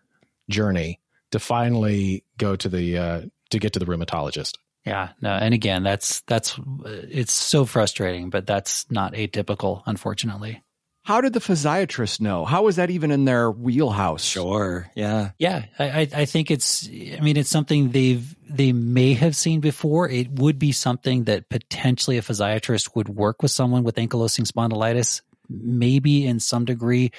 journey 0.51 1.01
to 1.31 1.39
finally 1.39 2.25
go 2.37 2.55
to 2.55 2.69
the 2.69 2.99
uh, 2.99 3.23
to 3.51 3.59
get 3.59 3.73
to 3.73 3.79
the 3.79 3.87
rheumatologist. 3.87 4.59
Yeah, 4.85 5.11
no, 5.21 5.31
and 5.31 5.55
again, 5.55 5.83
that's 5.85 6.23
that's 6.23 6.59
it's 6.85 7.33
so 7.33 7.65
frustrating, 7.65 8.31
but 8.31 8.47
that's 8.47 8.91
not 8.91 9.15
atypical, 9.15 9.83
unfortunately. 9.87 10.63
How 11.05 11.21
did 11.21 11.33
the 11.33 11.41
physiatrist 11.41 12.21
know? 12.21 12.45
How 12.45 12.63
was 12.63 12.77
that 12.77 12.91
even 12.91 13.11
in 13.11 13.25
their 13.25 13.51
wheelhouse? 13.51 14.23
Sure. 14.23 14.89
Yeah. 14.95 15.31
Yeah. 15.37 15.65
I, 15.77 16.09
I 16.15 16.25
think 16.27 16.49
it's, 16.53 16.89
I 16.89 17.19
mean, 17.21 17.37
it's 17.37 17.51
something 17.51 17.91
they've, 17.91 18.37
they 18.49 18.73
may 18.73 19.15
have 19.15 19.35
seen 19.35 19.59
before. 19.59 20.09
It 20.09 20.31
would 20.31 20.61
be 20.61 20.71
something 20.71 21.25
that 21.25 21.49
potentially 21.49 22.19
a 22.19 22.23
physiatrist 22.23 22.95
would 22.95 23.09
work 23.09 23.43
with 23.43 23.51
someone 23.51 23.83
with 23.83 23.97
ankylosing 23.97 24.47
spondylitis, 24.49 25.23
maybe 25.49 26.25
in 26.25 26.39
some 26.39 26.65
degree, 26.65 27.11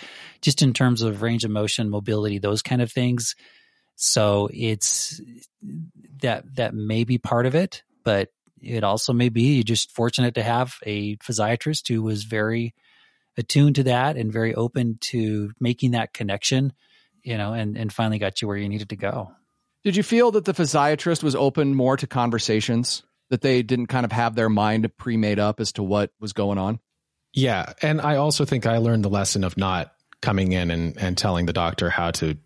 just 0.41 0.61
in 0.61 0.71
terms 0.71 1.01
of 1.01 1.21
range 1.21 1.43
of 1.43 1.51
motion, 1.51 1.89
mobility, 1.89 2.39
those 2.39 2.61
kind 2.61 2.81
of 2.81 2.89
things. 2.89 3.35
So 3.95 4.49
it's 4.51 5.21
that 6.21 6.55
that 6.55 6.73
may 6.73 7.03
be 7.03 7.17
part 7.17 7.45
of 7.45 7.55
it, 7.55 7.83
but 8.03 8.29
it 8.61 8.83
also 8.83 9.13
may 9.13 9.29
be 9.29 9.55
you're 9.55 9.63
just 9.63 9.91
fortunate 9.91 10.35
to 10.35 10.43
have 10.43 10.75
a 10.83 11.17
physiatrist 11.17 11.87
who 11.87 12.01
was 12.01 12.23
very 12.23 12.73
attuned 13.37 13.75
to 13.75 13.83
that 13.83 14.15
and 14.15 14.31
very 14.31 14.55
open 14.55 14.97
to 15.01 15.51
making 15.59 15.91
that 15.91 16.13
connection, 16.13 16.73
you 17.23 17.37
know, 17.37 17.53
and 17.53 17.77
and 17.77 17.91
finally 17.91 18.19
got 18.19 18.41
you 18.41 18.47
where 18.47 18.57
you 18.57 18.69
needed 18.69 18.89
to 18.89 18.95
go. 18.95 19.31
Did 19.83 19.95
you 19.95 20.03
feel 20.03 20.31
that 20.31 20.45
the 20.45 20.53
physiatrist 20.53 21.23
was 21.23 21.35
open 21.35 21.75
more 21.75 21.97
to 21.97 22.07
conversations? 22.07 23.03
That 23.29 23.41
they 23.41 23.63
didn't 23.63 23.87
kind 23.87 24.05
of 24.05 24.11
have 24.11 24.35
their 24.35 24.49
mind 24.49 24.89
pre 24.97 25.17
made 25.17 25.39
up 25.39 25.59
as 25.59 25.71
to 25.73 25.83
what 25.83 26.11
was 26.19 26.33
going 26.33 26.57
on? 26.57 26.79
Yeah. 27.33 27.73
And 27.81 27.99
I 27.99 28.17
also 28.17 28.45
think 28.45 28.65
I 28.65 28.77
learned 28.77 29.03
the 29.03 29.09
lesson 29.09 29.43
of 29.43 29.57
not 29.57 29.91
coming 30.21 30.51
in 30.51 30.71
and, 30.71 30.97
and 30.97 31.17
telling 31.17 31.47
the 31.47 31.53
doctor 31.53 31.89
how 31.89 32.11
to 32.11 32.37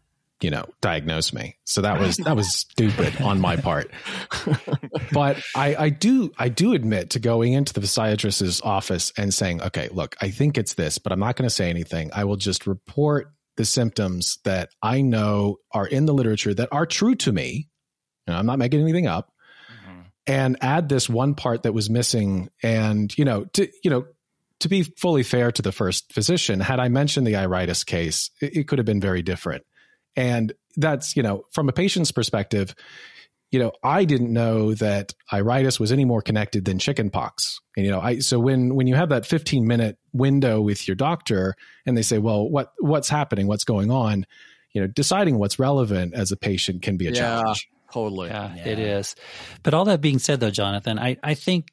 you 0.42 0.52
know, 0.52 0.66
diagnose 0.82 1.34
me. 1.34 1.58
So 1.66 1.82
that 1.82 2.00
was 2.00 2.18
that 2.18 2.36
was 2.36 2.54
stupid 2.56 3.22
on 3.22 3.40
my 3.40 3.56
part. 3.56 3.90
but 5.12 5.42
I, 5.56 5.76
I 5.76 5.90
do 5.90 6.32
I 6.38 6.50
do 6.50 6.74
admit 6.74 7.12
to 7.12 7.20
going 7.20 7.54
into 7.54 7.74
the 7.74 7.82
physiatrist's 7.82 8.62
office 8.62 9.12
and 9.18 9.34
saying, 9.34 9.62
okay, 9.62 9.90
look, 9.92 10.16
I 10.22 10.30
think 10.30 10.58
it's 10.58 10.76
this, 10.76 10.98
but 10.98 11.12
I'm 11.12 11.20
not 11.20 11.36
going 11.36 11.48
to 11.48 11.54
say 11.54 11.70
anything. 11.70 12.12
I 12.14 12.26
will 12.26 12.36
just 12.36 12.68
report 12.68 13.32
the 13.56 13.66
symptoms 13.66 14.38
that 14.44 14.70
I 14.82 15.02
know 15.02 15.58
are 15.72 15.88
in 15.88 16.06
the 16.06 16.14
literature 16.14 16.54
that 16.54 16.70
are 16.72 16.86
true 16.86 17.16
to 17.16 17.32
me. 17.32 17.70
And 18.28 18.36
I'm 18.36 18.46
not 18.46 18.60
making 18.60 18.82
anything 18.82 19.08
up. 19.08 19.32
Mm-hmm. 19.72 20.02
And 20.28 20.58
add 20.62 20.90
this 20.90 21.10
one 21.10 21.34
part 21.34 21.64
that 21.64 21.74
was 21.74 21.90
missing. 21.90 22.50
And, 22.62 23.16
you 23.18 23.26
know, 23.26 23.46
to 23.54 23.68
you 23.84 23.90
know, 23.90 24.06
to 24.60 24.70
be 24.70 24.84
fully 24.84 25.24
fair 25.24 25.52
to 25.52 25.62
the 25.64 25.72
first 25.72 26.14
physician, 26.14 26.60
had 26.60 26.80
I 26.80 26.90
mentioned 26.90 27.26
the 27.26 27.38
iritis 27.38 27.84
case, 27.84 28.30
it, 28.40 28.56
it 28.56 28.68
could 28.68 28.78
have 28.78 28.86
been 28.86 29.02
very 29.02 29.24
different 29.24 29.64
and 30.18 30.52
that's, 30.76 31.16
you 31.16 31.24
know, 31.24 31.46
from 31.52 31.70
a 31.70 31.72
patient's 31.72 32.12
perspective, 32.12 32.76
you 33.52 33.60
know, 33.60 33.72
I 33.84 34.04
didn't 34.04 34.34
know 34.34 34.74
that 34.74 35.14
iritis 35.32 35.80
was 35.80 35.92
any 35.92 36.04
more 36.04 36.22
connected 36.22 36.66
than 36.66 36.80
chickenpox. 36.80 37.62
And 37.78 37.86
you 37.86 37.92
know, 37.92 38.02
I 38.02 38.20
so 38.20 38.40
when 38.40 38.76
when 38.76 38.88
you 38.88 38.96
have 38.96 39.10
that 39.10 39.26
15 39.26 39.66
minute 39.66 39.98
window 40.12 40.60
with 40.60 40.88
your 40.88 40.96
doctor 40.96 41.56
and 41.86 41.96
they 41.96 42.02
say, 42.02 42.18
"Well, 42.18 42.50
what 42.50 42.74
what's 42.80 43.08
happening? 43.08 43.48
What's 43.48 43.64
going 43.64 43.90
on?" 43.90 44.26
You 44.74 44.82
know, 44.82 44.88
deciding 44.88 45.38
what's 45.38 45.60
relevant 45.60 46.14
as 46.14 46.34
a 46.34 46.36
patient 46.36 46.82
can 46.82 46.98
be 46.98 47.08
a 47.08 47.12
yeah, 47.12 47.20
challenge. 47.20 47.70
Totally. 47.94 48.28
Yeah, 48.28 48.54
yeah, 48.54 48.68
it 48.68 48.80
is. 48.80 49.16
But 49.64 49.74
all 49.74 49.86
that 49.86 50.02
being 50.02 50.20
said 50.20 50.42
though, 50.42 50.52
Jonathan, 50.52 51.00
I 51.00 51.16
I 51.24 51.34
think 51.36 51.70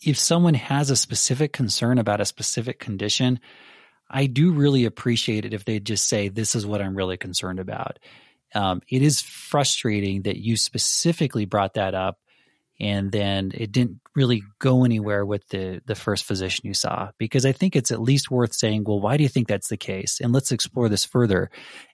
if 0.00 0.16
someone 0.16 0.54
has 0.54 0.90
a 0.90 0.96
specific 0.96 1.52
concern 1.52 1.98
about 1.98 2.20
a 2.20 2.24
specific 2.24 2.78
condition, 2.78 3.40
I 4.12 4.26
do 4.26 4.52
really 4.52 4.84
appreciate 4.84 5.44
it 5.44 5.54
if 5.54 5.64
they 5.64 5.80
just 5.80 6.08
say, 6.08 6.28
this 6.28 6.54
is 6.54 6.66
what 6.66 6.82
I'm 6.82 6.94
really 6.94 7.16
concerned 7.16 7.58
about. 7.58 7.98
Um, 8.54 8.82
it 8.88 9.02
is 9.02 9.20
frustrating 9.20 10.22
that 10.22 10.36
you 10.36 10.56
specifically 10.56 11.46
brought 11.46 11.74
that 11.74 11.94
up 11.94 12.18
and 12.82 13.12
then 13.12 13.52
it 13.54 13.70
didn't 13.70 14.00
really 14.16 14.42
go 14.58 14.84
anywhere 14.84 15.24
with 15.24 15.46
the 15.48 15.80
the 15.86 15.94
first 15.94 16.24
physician 16.24 16.66
you 16.66 16.74
saw 16.74 17.10
because 17.16 17.46
i 17.46 17.52
think 17.52 17.74
it's 17.74 17.90
at 17.90 18.00
least 18.00 18.30
worth 18.30 18.52
saying 18.52 18.82
well 18.84 19.00
why 19.00 19.16
do 19.16 19.22
you 19.22 19.28
think 19.28 19.48
that's 19.48 19.68
the 19.68 19.76
case? 19.76 20.20
And 20.20 20.32
let's 20.32 20.52
explore 20.52 20.88
this 20.88 21.04
further. 21.04 21.50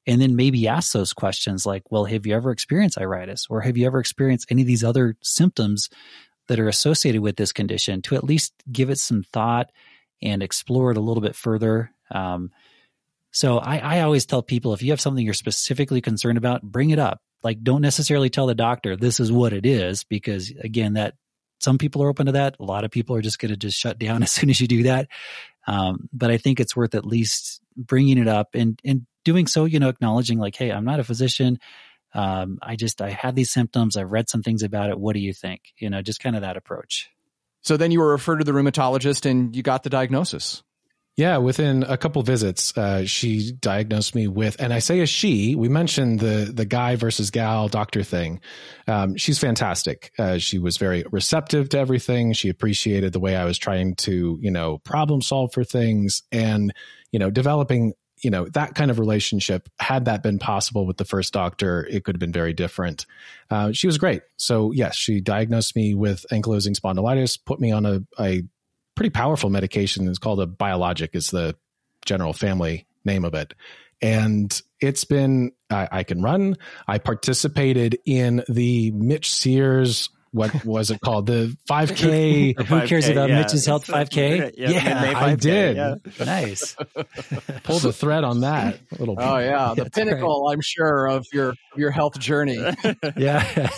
And 0.07 0.20
then 0.20 0.35
maybe 0.35 0.66
ask 0.66 0.92
those 0.92 1.12
questions 1.12 1.66
like 1.66 1.90
well 1.90 2.07
have 2.07 2.26
you 2.26 2.35
ever 2.35 2.50
experienced 2.50 2.98
iritis? 2.98 3.46
Or 3.50 3.61
have 3.61 3.76
you 3.76 3.87
ever 3.87 4.00
experienced 4.00 4.46
any 4.50 4.62
of 4.62 4.66
these 4.66 4.85
other 4.85 5.16
symptoms 5.22 5.88
that 6.48 6.59
are 6.59 6.68
associated 6.68 7.20
with 7.20 7.37
this 7.37 7.52
condition? 7.52 8.02
To 8.02 8.16
at 8.16 8.24
least 8.24 8.52
give 8.72 8.90
it 8.90 8.98
some 8.98 9.22
thought 9.22 9.70
and 10.22 10.42
explore 10.42 10.90
it 10.90 10.96
a 10.96 11.02
little 11.02 11.22
bit 11.22 11.37
further 11.37 11.92
um, 12.10 12.50
so 13.30 13.58
I, 13.58 13.78
I 13.78 14.00
always 14.00 14.26
tell 14.26 14.42
people 14.42 14.72
if 14.72 14.82
you 14.82 14.90
have 14.90 15.00
something 15.00 15.24
you're 15.24 15.34
specifically 15.34 16.00
concerned 16.00 16.38
about, 16.38 16.62
bring 16.62 16.90
it 16.90 16.98
up. 16.98 17.20
Like, 17.42 17.62
don't 17.62 17.82
necessarily 17.82 18.30
tell 18.30 18.46
the 18.46 18.54
doctor 18.54 18.96
this 18.96 19.20
is 19.20 19.30
what 19.30 19.52
it 19.52 19.64
is, 19.64 20.04
because 20.04 20.52
again, 20.62 20.94
that 20.94 21.14
some 21.60 21.78
people 21.78 22.02
are 22.02 22.08
open 22.08 22.26
to 22.26 22.32
that. 22.32 22.56
A 22.58 22.64
lot 22.64 22.84
of 22.84 22.90
people 22.90 23.14
are 23.16 23.22
just 23.22 23.38
going 23.38 23.50
to 23.50 23.56
just 23.56 23.78
shut 23.78 23.98
down 23.98 24.22
as 24.24 24.32
soon 24.32 24.50
as 24.50 24.60
you 24.60 24.66
do 24.66 24.84
that. 24.84 25.08
Um, 25.66 26.08
but 26.12 26.30
I 26.30 26.38
think 26.38 26.60
it's 26.60 26.74
worth 26.74 26.94
at 26.94 27.04
least 27.04 27.60
bringing 27.76 28.18
it 28.18 28.28
up 28.28 28.54
and, 28.54 28.80
and 28.84 29.06
doing 29.24 29.46
so, 29.46 29.66
you 29.66 29.78
know, 29.78 29.88
acknowledging 29.88 30.38
like, 30.38 30.56
Hey, 30.56 30.72
I'm 30.72 30.84
not 30.84 31.00
a 31.00 31.04
physician. 31.04 31.58
Um, 32.14 32.58
I 32.62 32.76
just, 32.76 33.02
I 33.02 33.10
had 33.10 33.36
these 33.36 33.50
symptoms. 33.50 33.96
I've 33.96 34.10
read 34.10 34.30
some 34.30 34.42
things 34.42 34.62
about 34.62 34.88
it. 34.88 34.98
What 34.98 35.12
do 35.12 35.20
you 35.20 35.34
think? 35.34 35.60
You 35.76 35.90
know, 35.90 36.00
just 36.00 36.20
kind 36.20 36.34
of 36.34 36.42
that 36.42 36.56
approach. 36.56 37.10
So 37.60 37.76
then 37.76 37.90
you 37.90 38.00
were 38.00 38.10
referred 38.10 38.38
to 38.38 38.44
the 38.44 38.52
rheumatologist 38.52 39.28
and 39.28 39.54
you 39.54 39.62
got 39.62 39.82
the 39.82 39.90
diagnosis. 39.90 40.62
Yeah, 41.18 41.38
within 41.38 41.83
a 41.83 41.96
couple 41.96 42.22
visits, 42.22 42.78
uh, 42.78 43.04
she 43.04 43.50
diagnosed 43.50 44.14
me 44.14 44.28
with, 44.28 44.54
and 44.61 44.72
I 44.72 44.78
say 44.78 45.00
a 45.00 45.07
she. 45.07 45.57
We 45.57 45.68
mentioned 45.68 46.20
the 46.20 46.52
the 46.54 46.64
guy 46.64 46.94
versus 46.94 47.33
gal 47.33 47.66
doctor 47.66 48.04
thing. 48.04 48.40
Um, 48.87 49.16
she's 49.16 49.40
fantastic. 49.40 50.12
Uh, 50.16 50.38
she 50.38 50.61
was 50.61 50.76
very 50.76 51.04
receptive 51.11 51.70
to 51.70 51.78
everything. 51.78 52.35
She 52.35 52.48
appreciated 52.48 53.12
the 53.12 53.18
way 53.18 53.35
I 53.35 53.46
was 53.46 53.59
trying 53.59 53.96
to, 53.96 54.38
you 54.40 54.52
know, 54.52 54.78
problem 54.78 55.20
solve 55.20 55.52
for 55.52 55.64
things, 55.64 56.22
and 56.31 56.72
you 57.11 57.18
know, 57.18 57.31
developing, 57.31 57.94
you 58.22 58.31
know, 58.31 58.46
that 58.50 58.76
kind 58.76 58.88
of 58.88 59.00
relationship. 59.00 59.68
Had 59.81 60.04
that 60.04 60.22
been 60.22 60.38
possible 60.38 60.87
with 60.87 60.98
the 60.98 61.04
first 61.04 61.33
doctor, 61.33 61.85
it 61.90 62.04
could 62.04 62.14
have 62.14 62.20
been 62.20 62.31
very 62.31 62.52
different. 62.52 63.07
Uh, 63.50 63.72
she 63.72 63.88
was 63.88 63.98
great. 63.98 64.22
So 64.37 64.70
yes, 64.70 64.94
she 64.94 65.20
diagnosed 65.20 65.74
me 65.74 65.96
with 65.96 66.26
ankylosing 66.31 66.78
spondylitis, 66.78 67.44
put 67.44 67.59
me 67.59 67.72
on 67.72 67.87
a, 67.87 68.02
a 68.20 68.44
pretty 68.98 69.11
powerful 69.11 69.48
medication. 69.48 70.08
It's 70.08 70.18
called 70.18 70.40
a 70.40 70.46
biologic, 70.46 71.14
is 71.14 71.28
the 71.28 71.54
general 72.04 72.32
family 72.32 72.88
name 73.04 73.24
of 73.24 73.32
it. 73.32 73.54
And 74.02 74.61
it's 74.80 75.04
been, 75.04 75.52
I, 75.70 75.88
I 75.92 76.02
can 76.02 76.20
run. 76.20 76.56
I 76.88 76.98
participated 76.98 77.96
in 78.04 78.42
the 78.48 78.90
Mitch 78.90 79.30
Sears 79.30 80.11
what 80.32 80.64
was 80.64 80.90
it 80.90 81.00
called? 81.00 81.26
The 81.26 81.56
5K. 81.70 82.66
Who 82.66 82.87
cares 82.87 83.08
about 83.08 83.30
yeah. 83.30 83.40
Mitch's 83.40 83.64
Health 83.64 83.87
5K? 83.87 84.52
Yeah, 84.56 84.70
yeah 84.70 85.12
I 85.16 85.37
did. 85.37 85.76
Yeah. 85.76 85.94
Nice. 86.22 86.74
Pull 87.62 87.78
the 87.78 87.94
thread 87.94 88.24
on 88.24 88.40
that. 88.40 88.80
little. 88.98 89.16
Oh 89.18 89.38
yeah, 89.38 89.72
the 89.74 89.88
pinnacle, 89.88 90.44
great. 90.44 90.52
I'm 90.52 90.61
sure, 90.61 91.06
of 91.06 91.24
your 91.32 91.54
your 91.76 91.90
health 91.90 92.18
journey. 92.18 92.58
yeah, 93.16 93.70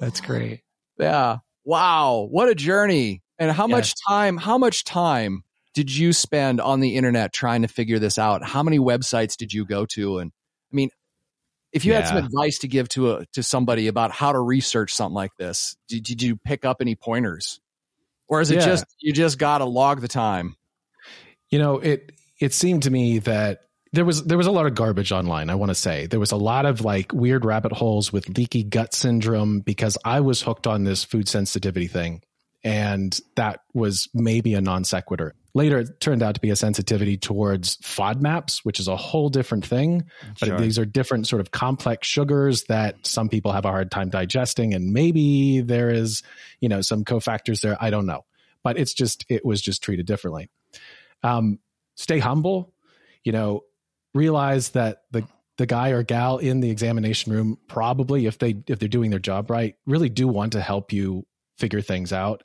that's 0.00 0.20
great. 0.22 0.62
Yeah. 0.98 1.38
Wow, 1.64 2.26
what 2.28 2.48
a 2.48 2.56
journey! 2.56 3.21
And 3.38 3.50
how 3.50 3.66
much 3.66 3.94
time, 4.08 4.36
how 4.36 4.58
much 4.58 4.84
time 4.84 5.42
did 5.74 5.94
you 5.94 6.12
spend 6.12 6.60
on 6.60 6.80
the 6.80 6.96
internet 6.96 7.32
trying 7.32 7.62
to 7.62 7.68
figure 7.68 7.98
this 7.98 8.18
out? 8.18 8.44
How 8.44 8.62
many 8.62 8.78
websites 8.78 9.36
did 9.36 9.52
you 9.52 9.64
go 9.64 9.86
to? 9.86 10.18
And 10.18 10.30
I 10.72 10.76
mean, 10.76 10.90
if 11.72 11.84
you 11.84 11.92
yeah. 11.92 12.00
had 12.00 12.08
some 12.08 12.18
advice 12.18 12.58
to 12.58 12.68
give 12.68 12.88
to 12.90 13.12
a, 13.12 13.26
to 13.32 13.42
somebody 13.42 13.88
about 13.88 14.12
how 14.12 14.32
to 14.32 14.38
research 14.38 14.94
something 14.94 15.14
like 15.14 15.34
this, 15.38 15.76
did, 15.88 16.04
did 16.04 16.22
you 16.22 16.36
pick 16.36 16.64
up 16.64 16.78
any 16.80 16.94
pointers? 16.94 17.60
Or 18.28 18.40
is 18.40 18.50
it 18.50 18.56
yeah. 18.56 18.66
just 18.66 18.84
you 19.00 19.12
just 19.12 19.38
got 19.38 19.58
to 19.58 19.64
log 19.64 20.00
the 20.00 20.08
time? 20.08 20.56
You 21.50 21.58
know, 21.58 21.78
it 21.78 22.12
it 22.40 22.52
seemed 22.52 22.84
to 22.84 22.90
me 22.90 23.18
that 23.20 23.62
there 23.92 24.04
was 24.04 24.24
there 24.24 24.38
was 24.38 24.46
a 24.46 24.50
lot 24.50 24.66
of 24.66 24.74
garbage 24.74 25.12
online 25.12 25.50
i 25.50 25.54
want 25.54 25.70
to 25.70 25.74
say 25.74 26.06
there 26.06 26.20
was 26.20 26.32
a 26.32 26.36
lot 26.36 26.66
of 26.66 26.80
like 26.80 27.12
weird 27.12 27.44
rabbit 27.44 27.72
holes 27.72 28.12
with 28.12 28.36
leaky 28.36 28.62
gut 28.62 28.94
syndrome 28.94 29.60
because 29.60 29.98
i 30.04 30.20
was 30.20 30.42
hooked 30.42 30.66
on 30.66 30.84
this 30.84 31.04
food 31.04 31.28
sensitivity 31.28 31.86
thing 31.86 32.22
and 32.64 33.18
that 33.36 33.60
was 33.74 34.08
maybe 34.14 34.54
a 34.54 34.60
non 34.60 34.84
sequitur. 34.84 35.34
Later, 35.54 35.80
it 35.80 36.00
turned 36.00 36.22
out 36.22 36.34
to 36.34 36.40
be 36.40 36.50
a 36.50 36.56
sensitivity 36.56 37.18
towards 37.18 37.76
FODMAPs, 37.78 38.60
which 38.62 38.80
is 38.80 38.88
a 38.88 38.96
whole 38.96 39.28
different 39.28 39.66
thing. 39.66 40.04
But 40.40 40.46
sure. 40.46 40.58
these 40.58 40.78
are 40.78 40.86
different 40.86 41.26
sort 41.26 41.40
of 41.40 41.50
complex 41.50 42.08
sugars 42.08 42.64
that 42.64 43.06
some 43.06 43.28
people 43.28 43.52
have 43.52 43.66
a 43.66 43.70
hard 43.70 43.90
time 43.90 44.08
digesting, 44.08 44.72
and 44.72 44.92
maybe 44.92 45.60
there 45.60 45.90
is, 45.90 46.22
you 46.60 46.68
know, 46.68 46.80
some 46.80 47.04
cofactors 47.04 47.60
there. 47.60 47.76
I 47.80 47.90
don't 47.90 48.06
know, 48.06 48.24
but 48.62 48.78
it's 48.78 48.94
just 48.94 49.26
it 49.28 49.44
was 49.44 49.60
just 49.60 49.82
treated 49.82 50.06
differently. 50.06 50.48
Um, 51.22 51.58
stay 51.96 52.18
humble, 52.18 52.72
you 53.24 53.32
know, 53.32 53.64
realize 54.14 54.70
that 54.70 55.02
the 55.10 55.26
the 55.58 55.66
guy 55.66 55.90
or 55.90 56.02
gal 56.02 56.38
in 56.38 56.60
the 56.60 56.70
examination 56.70 57.32
room 57.32 57.58
probably 57.68 58.26
if 58.26 58.38
they 58.38 58.56
if 58.68 58.78
they're 58.78 58.88
doing 58.88 59.10
their 59.10 59.18
job 59.18 59.50
right 59.50 59.76
really 59.86 60.08
do 60.08 60.26
want 60.26 60.52
to 60.52 60.60
help 60.62 60.92
you 60.92 61.26
figure 61.62 61.80
things 61.80 62.12
out 62.12 62.42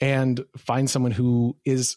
and 0.00 0.44
find 0.56 0.90
someone 0.90 1.12
who 1.12 1.56
is 1.64 1.96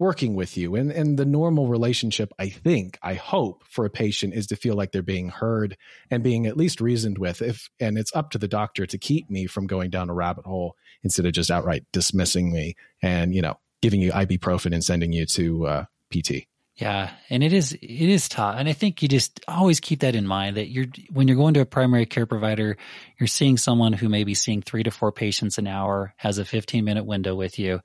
working 0.00 0.34
with 0.34 0.56
you. 0.56 0.74
And 0.74 0.90
and 0.90 1.16
the 1.16 1.24
normal 1.24 1.68
relationship 1.68 2.32
i 2.38 2.48
think 2.48 2.98
i 3.02 3.14
hope 3.14 3.62
for 3.64 3.84
a 3.84 3.90
patient 3.90 4.34
is 4.34 4.46
to 4.48 4.56
feel 4.56 4.74
like 4.74 4.90
they're 4.90 5.02
being 5.02 5.28
heard 5.28 5.76
and 6.10 6.22
being 6.22 6.46
at 6.46 6.56
least 6.56 6.80
reasoned 6.80 7.18
with 7.18 7.42
if 7.42 7.68
and 7.78 7.96
it's 7.96 8.14
up 8.14 8.30
to 8.30 8.38
the 8.38 8.48
doctor 8.48 8.86
to 8.86 8.98
keep 8.98 9.30
me 9.30 9.46
from 9.46 9.66
going 9.66 9.90
down 9.90 10.10
a 10.10 10.14
rabbit 10.14 10.46
hole 10.46 10.74
instead 11.04 11.26
of 11.26 11.32
just 11.32 11.50
outright 11.50 11.84
dismissing 11.92 12.52
me 12.52 12.74
and 13.02 13.34
you 13.34 13.42
know 13.42 13.56
giving 13.82 14.00
you 14.00 14.10
ibuprofen 14.12 14.72
and 14.72 14.84
sending 14.84 15.12
you 15.12 15.24
to 15.26 15.66
uh, 15.66 15.84
pt 16.10 16.46
yeah, 16.78 17.10
and 17.28 17.42
it 17.42 17.52
is 17.52 17.72
it 17.72 17.82
is 17.82 18.28
tough, 18.28 18.54
and 18.56 18.68
I 18.68 18.72
think 18.72 19.02
you 19.02 19.08
just 19.08 19.40
always 19.48 19.80
keep 19.80 20.00
that 20.00 20.14
in 20.14 20.28
mind 20.28 20.56
that 20.56 20.68
you're 20.68 20.86
when 21.10 21.26
you're 21.26 21.36
going 21.36 21.54
to 21.54 21.60
a 21.60 21.66
primary 21.66 22.06
care 22.06 22.24
provider, 22.24 22.76
you're 23.18 23.26
seeing 23.26 23.56
someone 23.56 23.92
who 23.92 24.08
may 24.08 24.22
be 24.22 24.34
seeing 24.34 24.62
three 24.62 24.84
to 24.84 24.92
four 24.92 25.10
patients 25.10 25.58
an 25.58 25.66
hour, 25.66 26.14
has 26.16 26.38
a 26.38 26.44
15 26.44 26.84
minute 26.84 27.04
window 27.04 27.34
with 27.34 27.58
you, 27.58 27.80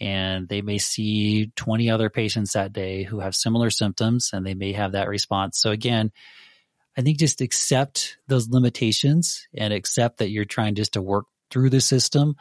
and 0.00 0.48
they 0.48 0.62
may 0.62 0.78
see 0.78 1.52
20 1.54 1.90
other 1.90 2.10
patients 2.10 2.54
that 2.54 2.72
day 2.72 3.04
who 3.04 3.20
have 3.20 3.36
similar 3.36 3.70
symptoms, 3.70 4.30
and 4.32 4.44
they 4.44 4.54
may 4.54 4.72
have 4.72 4.92
that 4.92 5.08
response. 5.08 5.60
So 5.60 5.70
again, 5.70 6.10
I 6.98 7.02
think 7.02 7.20
just 7.20 7.40
accept 7.40 8.18
those 8.26 8.48
limitations 8.48 9.46
and 9.56 9.72
accept 9.72 10.18
that 10.18 10.30
you're 10.30 10.44
trying 10.44 10.74
just 10.74 10.94
to 10.94 11.02
work 11.02 11.26
through 11.52 11.70
the 11.70 11.80
system 11.80 12.34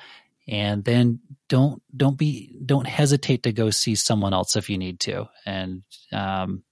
and 0.47 0.83
then 0.83 1.19
don't 1.49 1.81
don't 1.95 2.17
be 2.17 2.59
don't 2.65 2.87
hesitate 2.87 3.43
to 3.43 3.51
go 3.51 3.69
see 3.69 3.95
someone 3.95 4.33
else 4.33 4.55
if 4.55 4.69
you 4.69 4.77
need 4.77 4.99
to. 5.01 5.25
And 5.45 5.83
um, 6.11 6.63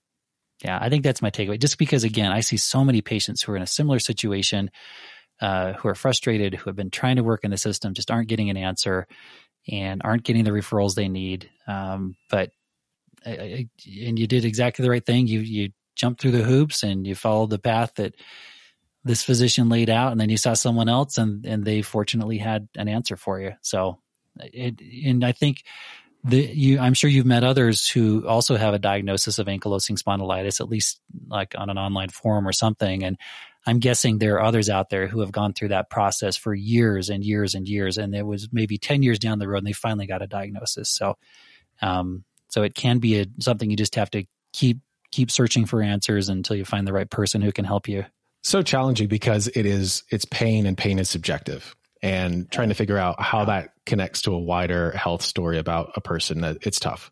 yeah 0.63 0.77
i 0.79 0.89
think 0.89 1.03
that's 1.03 1.21
my 1.21 1.31
takeaway. 1.31 1.59
Just 1.59 1.77
because 1.77 2.03
again 2.03 2.31
i 2.31 2.41
see 2.41 2.57
so 2.57 2.83
many 2.83 3.01
patients 3.01 3.41
who 3.41 3.51
are 3.51 3.55
in 3.55 3.63
a 3.63 3.67
similar 3.67 3.99
situation 3.99 4.69
uh, 5.41 5.73
who 5.73 5.87
are 5.87 5.95
frustrated 5.95 6.53
who 6.53 6.69
have 6.69 6.75
been 6.75 6.91
trying 6.91 7.15
to 7.15 7.23
work 7.23 7.43
in 7.43 7.51
the 7.51 7.57
system 7.57 7.95
just 7.95 8.11
aren't 8.11 8.29
getting 8.29 8.51
an 8.51 8.57
answer 8.57 9.07
and 9.69 10.01
aren't 10.03 10.23
getting 10.23 10.43
the 10.43 10.51
referrals 10.51 10.95
they 10.95 11.09
need. 11.09 11.49
Um, 11.67 12.15
but 12.29 12.51
I, 13.25 13.31
I, 13.31 13.69
and 14.05 14.17
you 14.17 14.27
did 14.27 14.45
exactly 14.45 14.83
the 14.83 14.89
right 14.89 15.05
thing. 15.05 15.27
You 15.27 15.39
you 15.39 15.69
jumped 15.95 16.21
through 16.21 16.31
the 16.31 16.43
hoops 16.43 16.83
and 16.83 17.05
you 17.05 17.15
followed 17.15 17.49
the 17.49 17.59
path 17.59 17.93
that 17.95 18.15
this 19.03 19.23
physician 19.23 19.69
laid 19.69 19.89
out 19.89 20.11
and 20.11 20.21
then 20.21 20.29
you 20.29 20.37
saw 20.37 20.53
someone 20.53 20.89
else 20.89 21.17
and 21.17 21.45
and 21.45 21.65
they 21.65 21.81
fortunately 21.81 22.37
had 22.37 22.67
an 22.75 22.87
answer 22.87 23.15
for 23.15 23.39
you. 23.39 23.53
So 23.61 23.99
it 24.37 24.79
and 25.05 25.23
i 25.25 25.31
think 25.31 25.63
the 26.23 26.37
you 26.37 26.79
i'm 26.79 26.93
sure 26.93 27.09
you've 27.09 27.25
met 27.25 27.43
others 27.43 27.89
who 27.89 28.27
also 28.27 28.55
have 28.55 28.73
a 28.73 28.79
diagnosis 28.79 29.39
of 29.39 29.47
ankylosing 29.47 30.01
spondylitis 30.01 30.59
at 30.59 30.69
least 30.69 31.01
like 31.27 31.53
on 31.57 31.69
an 31.69 31.77
online 31.77 32.09
forum 32.09 32.47
or 32.47 32.53
something. 32.53 33.03
And 33.03 33.17
i'm 33.65 33.79
guessing 33.79 34.17
there 34.17 34.35
are 34.35 34.43
others 34.43 34.69
out 34.69 34.89
there 34.89 35.07
who 35.07 35.21
have 35.21 35.31
gone 35.31 35.53
through 35.53 35.69
that 35.69 35.89
process 35.89 36.37
for 36.37 36.53
years 36.53 37.09
and 37.09 37.23
years 37.23 37.55
and 37.55 37.67
years. 37.67 37.97
And 37.97 38.15
it 38.15 38.25
was 38.25 38.49
maybe 38.51 38.77
10 38.77 39.03
years 39.03 39.19
down 39.19 39.39
the 39.39 39.47
road 39.47 39.59
and 39.59 39.67
they 39.67 39.73
finally 39.73 40.07
got 40.07 40.21
a 40.21 40.27
diagnosis. 40.27 40.89
So 40.89 41.17
um 41.81 42.23
so 42.49 42.63
it 42.63 42.75
can 42.75 42.99
be 42.99 43.21
a, 43.21 43.25
something 43.39 43.69
you 43.69 43.77
just 43.77 43.95
have 43.95 44.11
to 44.11 44.25
keep 44.53 44.79
keep 45.11 45.31
searching 45.31 45.65
for 45.65 45.81
answers 45.81 46.29
until 46.29 46.55
you 46.55 46.65
find 46.65 46.87
the 46.87 46.93
right 46.93 47.09
person 47.09 47.41
who 47.41 47.51
can 47.51 47.65
help 47.65 47.87
you 47.87 48.05
so 48.41 48.61
challenging 48.61 49.07
because 49.07 49.47
it 49.47 49.65
is 49.65 50.03
it's 50.09 50.25
pain 50.25 50.65
and 50.65 50.77
pain 50.77 50.99
is 50.99 51.09
subjective. 51.09 51.75
And 52.03 52.49
trying 52.49 52.69
to 52.69 52.75
figure 52.75 52.97
out 52.97 53.21
how 53.21 53.45
that 53.45 53.73
connects 53.85 54.23
to 54.23 54.33
a 54.33 54.39
wider 54.39 54.89
health 54.91 55.21
story 55.21 55.59
about 55.59 55.91
a 55.95 56.01
person 56.01 56.41
that 56.41 56.57
it's 56.65 56.79
tough. 56.79 57.11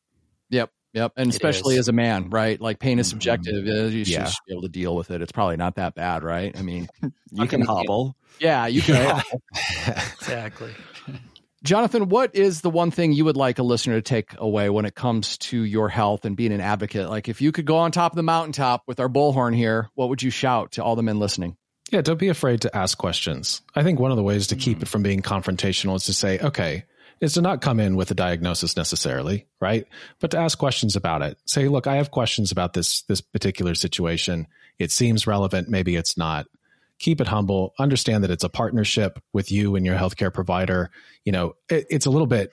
Yep 0.49 0.71
yep. 0.93 1.11
And 1.15 1.29
especially 1.29 1.77
as 1.77 1.87
a 1.87 1.91
man 1.91 2.29
right? 2.29 2.59
Like 2.59 2.79
pain 2.79 2.97
is 2.97 3.07
mm-hmm. 3.07 3.11
subjective. 3.11 3.65
Mm-hmm. 3.65 3.95
you 3.95 4.05
should 4.05 4.13
yeah. 4.13 4.31
be 4.47 4.53
able 4.53 4.63
to 4.63 4.69
deal 4.69 4.95
with 4.95 5.11
it. 5.11 5.21
It's 5.21 5.31
probably 5.31 5.57
not 5.57 5.75
that 5.75 5.93
bad 5.95 6.23
right? 6.23 6.57
I 6.57 6.63
mean 6.63 6.87
you 7.31 7.47
can 7.47 7.61
hobble. 7.61 8.15
Yeah 8.39 8.65
you 8.65 8.81
can 8.81 8.95
yeah. 8.95 9.21
exactly 10.19 10.73
Jonathan, 11.63 12.07
what 12.07 12.35
is 12.35 12.61
the 12.61 12.69
one 12.69 12.89
thing 12.89 13.11
you 13.11 13.25
would 13.25 13.35
like 13.35 13.59
a 13.59 13.63
listener 13.63 13.95
to 13.95 14.01
take 14.01 14.33
away 14.37 14.69
when 14.69 14.85
it 14.85 14.95
comes 14.95 15.37
to 15.37 15.61
your 15.61 15.89
health 15.89 16.23
and 16.23 16.37
being 16.37 16.53
an 16.53 16.61
advocate? 16.61 17.09
Like, 17.09 17.27
if 17.27 17.41
you 17.41 17.51
could 17.51 17.65
go 17.65 17.77
on 17.77 17.91
top 17.91 18.13
of 18.13 18.15
the 18.15 18.23
mountaintop 18.23 18.83
with 18.87 18.99
our 18.99 19.09
bullhorn 19.09 19.53
here, 19.53 19.89
what 19.95 20.07
would 20.07 20.23
you 20.23 20.29
shout 20.29 20.73
to 20.73 20.83
all 20.83 20.95
the 20.95 21.03
men 21.03 21.19
listening? 21.19 21.57
Yeah, 21.91 22.01
don't 22.01 22.19
be 22.19 22.29
afraid 22.29 22.61
to 22.61 22.75
ask 22.75 22.97
questions. 22.97 23.61
I 23.75 23.83
think 23.83 23.99
one 23.99 24.11
of 24.11 24.17
the 24.17 24.23
ways 24.23 24.47
to 24.47 24.55
keep 24.55 24.77
hmm. 24.77 24.83
it 24.83 24.87
from 24.87 25.03
being 25.03 25.21
confrontational 25.21 25.95
is 25.95 26.05
to 26.05 26.13
say, 26.13 26.39
okay, 26.39 26.85
is 27.19 27.33
to 27.33 27.41
not 27.41 27.61
come 27.61 27.81
in 27.81 27.97
with 27.97 28.09
a 28.11 28.15
diagnosis 28.15 28.77
necessarily, 28.77 29.45
right? 29.59 29.85
But 30.21 30.31
to 30.31 30.37
ask 30.37 30.57
questions 30.57 30.95
about 30.95 31.21
it. 31.21 31.37
Say, 31.45 31.67
look, 31.67 31.87
I 31.87 31.95
have 31.95 32.11
questions 32.11 32.53
about 32.53 32.71
this 32.71 33.01
this 33.03 33.19
particular 33.19 33.75
situation. 33.75 34.47
It 34.77 34.91
seems 34.91 35.27
relevant, 35.27 35.67
maybe 35.67 35.97
it's 35.97 36.17
not 36.17 36.47
keep 36.99 37.21
it 37.21 37.27
humble, 37.27 37.73
understand 37.79 38.23
that 38.23 38.31
it's 38.31 38.43
a 38.43 38.49
partnership 38.49 39.19
with 39.33 39.51
you 39.51 39.75
and 39.75 39.85
your 39.85 39.95
healthcare 39.95 40.33
provider. 40.33 40.91
You 41.23 41.31
know, 41.31 41.53
it, 41.69 41.85
it's 41.89 42.05
a 42.05 42.09
little 42.09 42.27
bit, 42.27 42.51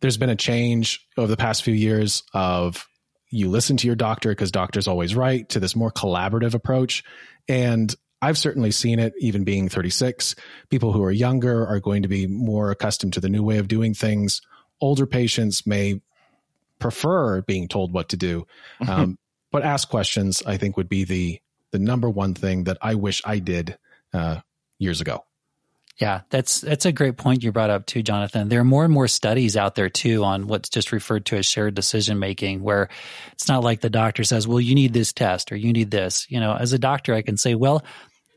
there's 0.00 0.16
been 0.16 0.30
a 0.30 0.36
change 0.36 1.06
over 1.16 1.28
the 1.28 1.36
past 1.36 1.62
few 1.62 1.74
years 1.74 2.22
of 2.32 2.86
you 3.30 3.48
listen 3.48 3.76
to 3.78 3.86
your 3.86 3.96
doctor 3.96 4.30
because 4.30 4.50
doctor's 4.50 4.86
always 4.86 5.16
right 5.16 5.48
to 5.48 5.58
this 5.58 5.74
more 5.74 5.90
collaborative 5.90 6.54
approach. 6.54 7.02
And 7.48 7.94
I've 8.20 8.38
certainly 8.38 8.70
seen 8.70 8.98
it, 8.98 9.14
even 9.18 9.42
being 9.42 9.68
36. 9.68 10.36
People 10.70 10.92
who 10.92 11.02
are 11.02 11.10
younger 11.10 11.66
are 11.66 11.80
going 11.80 12.02
to 12.02 12.08
be 12.08 12.26
more 12.26 12.70
accustomed 12.70 13.14
to 13.14 13.20
the 13.20 13.28
new 13.28 13.42
way 13.42 13.58
of 13.58 13.68
doing 13.68 13.94
things. 13.94 14.42
Older 14.80 15.06
patients 15.06 15.66
may 15.66 16.00
prefer 16.78 17.42
being 17.42 17.68
told 17.68 17.92
what 17.92 18.10
to 18.10 18.16
do. 18.16 18.46
Um, 18.86 19.18
but 19.50 19.64
ask 19.64 19.88
questions, 19.88 20.42
I 20.46 20.56
think, 20.56 20.76
would 20.76 20.88
be 20.88 21.04
the 21.04 21.40
the 21.72 21.78
number 21.78 22.08
one 22.08 22.34
thing 22.34 22.64
that 22.64 22.78
I 22.80 22.94
wish 22.94 23.22
I 23.24 23.40
did 23.40 23.76
uh, 24.12 24.40
years 24.78 25.00
ago. 25.00 25.24
Yeah, 26.00 26.22
that's 26.30 26.60
that's 26.60 26.86
a 26.86 26.92
great 26.92 27.16
point 27.16 27.42
you 27.42 27.52
brought 27.52 27.70
up 27.70 27.86
too, 27.86 28.02
Jonathan. 28.02 28.48
There 28.48 28.60
are 28.60 28.64
more 28.64 28.84
and 28.84 28.92
more 28.92 29.08
studies 29.08 29.56
out 29.56 29.74
there 29.74 29.90
too 29.90 30.24
on 30.24 30.46
what's 30.46 30.68
just 30.68 30.90
referred 30.90 31.26
to 31.26 31.36
as 31.36 31.46
shared 31.46 31.74
decision 31.74 32.18
making, 32.18 32.62
where 32.62 32.88
it's 33.32 33.46
not 33.46 33.62
like 33.62 33.80
the 33.80 33.90
doctor 33.90 34.24
says, 34.24 34.48
"Well, 34.48 34.60
you 34.60 34.74
need 34.74 34.94
this 34.94 35.12
test 35.12 35.52
or 35.52 35.56
you 35.56 35.72
need 35.72 35.90
this." 35.90 36.26
You 36.30 36.40
know, 36.40 36.54
as 36.54 36.72
a 36.72 36.78
doctor, 36.78 37.14
I 37.14 37.22
can 37.22 37.36
say, 37.36 37.54
"Well, 37.54 37.84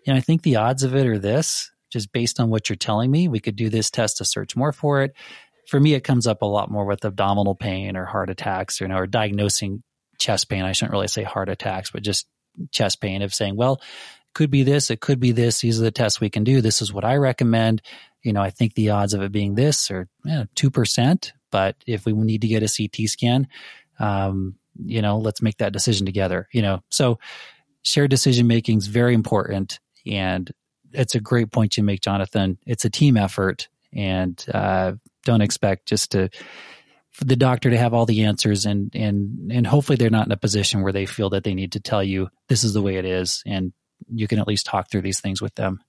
you 0.06 0.14
know, 0.14 0.18
I 0.18 0.22
think 0.22 0.42
the 0.42 0.58
odds 0.58 0.84
of 0.84 0.96
it 0.96 1.08
are 1.08 1.18
this, 1.18 1.72
just 1.92 2.12
based 2.12 2.40
on 2.40 2.50
what 2.50 2.70
you're 2.70 2.76
telling 2.76 3.10
me. 3.10 3.28
We 3.30 3.40
could 3.40 3.56
do 3.56 3.70
this 3.70 3.90
test 3.90 4.18
to 4.18 4.26
search 4.26 4.56
more 4.56 4.74
for 4.74 5.02
it." 5.02 5.14
For 5.70 5.80
me, 5.80 5.94
it 5.94 6.04
comes 6.04 6.28
up 6.28 6.42
a 6.42 6.46
lot 6.46 6.70
more 6.70 6.86
with 6.86 7.06
abdominal 7.06 7.56
pain 7.56 7.96
or 7.98 8.06
heart 8.06 8.30
attacks, 8.30 8.80
or, 8.80 8.84
you 8.84 8.90
know, 8.90 8.98
or 8.98 9.08
diagnosing 9.08 9.82
chest 10.20 10.50
pain. 10.50 10.64
I 10.64 10.74
shouldn't 10.74 10.94
really 10.94 11.08
say 11.08 11.24
heart 11.24 11.50
attacks, 11.50 11.90
but 11.90 12.04
just 12.04 12.28
chest 12.72 13.02
pain 13.02 13.22
of 13.22 13.34
saying, 13.34 13.56
well, 13.56 13.82
could 14.34 14.52
be 14.52 14.64
this, 14.64 14.92
it 14.92 15.00
could 15.00 15.20
be 15.20 15.32
this. 15.32 15.62
These 15.62 15.80
are 15.80 15.84
the 15.84 15.92
tests 15.92 16.20
we 16.20 16.30
can 16.30 16.44
do. 16.44 16.62
This 16.62 16.82
is 16.82 16.94
what 16.94 17.06
I 17.06 17.16
recommend. 17.16 17.82
You 18.22 18.34
know, 18.34 18.42
I 18.42 18.50
think 18.50 18.74
the 18.74 18.90
odds 18.90 19.14
of 19.14 19.22
it 19.22 19.32
being 19.32 19.56
this 19.56 19.90
are 19.90 20.08
two 20.56 20.70
percent. 20.70 21.34
But 21.52 21.78
if 21.88 22.06
we 22.06 22.12
need 22.14 22.42
to 22.42 22.48
get 22.48 22.64
a 22.64 22.68
CT 22.68 23.08
scan, 23.08 23.48
um, 23.98 24.56
you 24.84 25.02
know, 25.02 25.18
let's 25.20 25.42
make 25.42 25.58
that 25.58 25.72
decision 25.72 26.06
together. 26.06 26.50
You 26.52 26.62
know, 26.62 26.84
so 26.90 27.18
shared 27.84 28.10
decision 28.10 28.46
making 28.46 28.80
is 28.80 28.88
very 28.88 29.14
important, 29.14 29.80
and 30.06 30.52
it's 30.92 31.16
a 31.16 31.22
great 31.22 31.52
point 31.52 31.78
you 31.78 31.84
make, 31.84 32.02
Jonathan. 32.02 32.58
It's 32.66 32.84
a 32.84 32.90
team 32.90 33.16
effort, 33.16 33.70
and 33.94 34.44
uh, 34.54 34.94
don't 35.24 35.42
expect 35.42 35.88
just 35.88 36.12
to 36.12 36.30
the 37.22 37.36
doctor 37.36 37.70
to 37.70 37.78
have 37.78 37.94
all 37.94 38.06
the 38.06 38.24
answers 38.24 38.66
and 38.66 38.92
and 38.94 39.52
and 39.52 39.66
hopefully 39.66 39.96
they're 39.96 40.10
not 40.10 40.26
in 40.26 40.32
a 40.32 40.38
position 40.38 40.82
where 40.82 40.92
they 40.92 41.06
feel 41.06 41.30
that 41.30 41.44
they 41.44 41.54
need 41.54 41.74
to 41.74 41.80
tell 41.80 42.04
you 42.04 42.30
this 42.50 42.64
is 42.64 42.74
the 42.74 42.82
way 42.82 42.96
it 42.96 43.06
is 43.06 43.42
and 43.46 43.74
you 44.12 44.28
can 44.28 44.40
at 44.40 44.48
least 44.48 44.66
talk 44.66 44.90
through 44.90 45.02
these 45.02 45.22
things 45.22 45.42
with 45.42 45.56
them. 45.56 45.80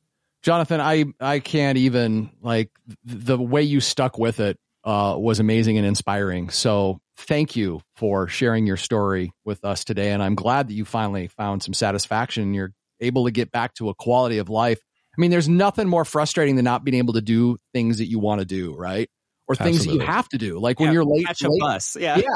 Jonathan 0.43 0.81
i 0.81 1.05
i 1.21 1.41
can't 1.41 1.79
even 1.79 2.31
like 2.41 2.71
the 3.05 3.39
way 3.39 3.63
you 3.63 3.81
stuck 3.81 4.19
with 4.19 4.41
it 4.41 4.59
uh, 4.85 5.17
was 5.19 5.41
amazing 5.41 5.79
and 5.79 5.87
inspiring. 5.87 6.49
So 6.49 7.01
thank 7.17 7.57
you 7.57 7.81
for 7.97 8.29
sharing 8.29 8.67
your 8.67 8.77
story 8.77 9.33
with 9.45 9.65
us 9.65 9.85
today 9.85 10.13
and 10.13 10.23
i'm 10.23 10.37
glad 10.37 10.69
that 10.69 10.75
you 10.75 10.85
finally 10.85 11.27
found 11.29 11.63
some 11.63 11.75
satisfaction 11.75 12.45
and 12.45 12.55
you're 12.55 12.73
able 13.01 13.25
to 13.25 13.31
get 13.31 13.51
back 13.51 13.75
to 13.75 13.89
a 13.89 13.95
quality 13.95 14.39
of 14.39 14.49
life. 14.49 14.79
I 15.17 15.21
mean 15.21 15.31
there's 15.33 15.49
nothing 15.49 15.89
more 15.89 16.05
frustrating 16.05 16.55
than 16.55 16.65
not 16.65 16.85
being 16.85 16.99
able 16.99 17.15
to 17.15 17.21
do 17.21 17.57
things 17.73 17.99
that 17.99 18.07
you 18.07 18.21
want 18.21 18.41
to 18.41 18.45
do 18.45 18.77
right 18.77 19.11
or 19.49 19.55
things 19.55 19.77
Absolutely. 19.77 19.99
that 19.99 20.05
you 20.05 20.13
have 20.13 20.29
to 20.31 20.39
do. 20.39 20.59
Like 20.59 20.81
when 20.81 20.89
yeah, 20.89 20.93
you're 20.95 21.05
late, 21.05 21.27
catch 21.27 21.43
a 21.43 21.51
late, 21.51 21.61
bus. 21.61 21.97
Yeah. 21.99 22.17
Yeah. 22.19 22.27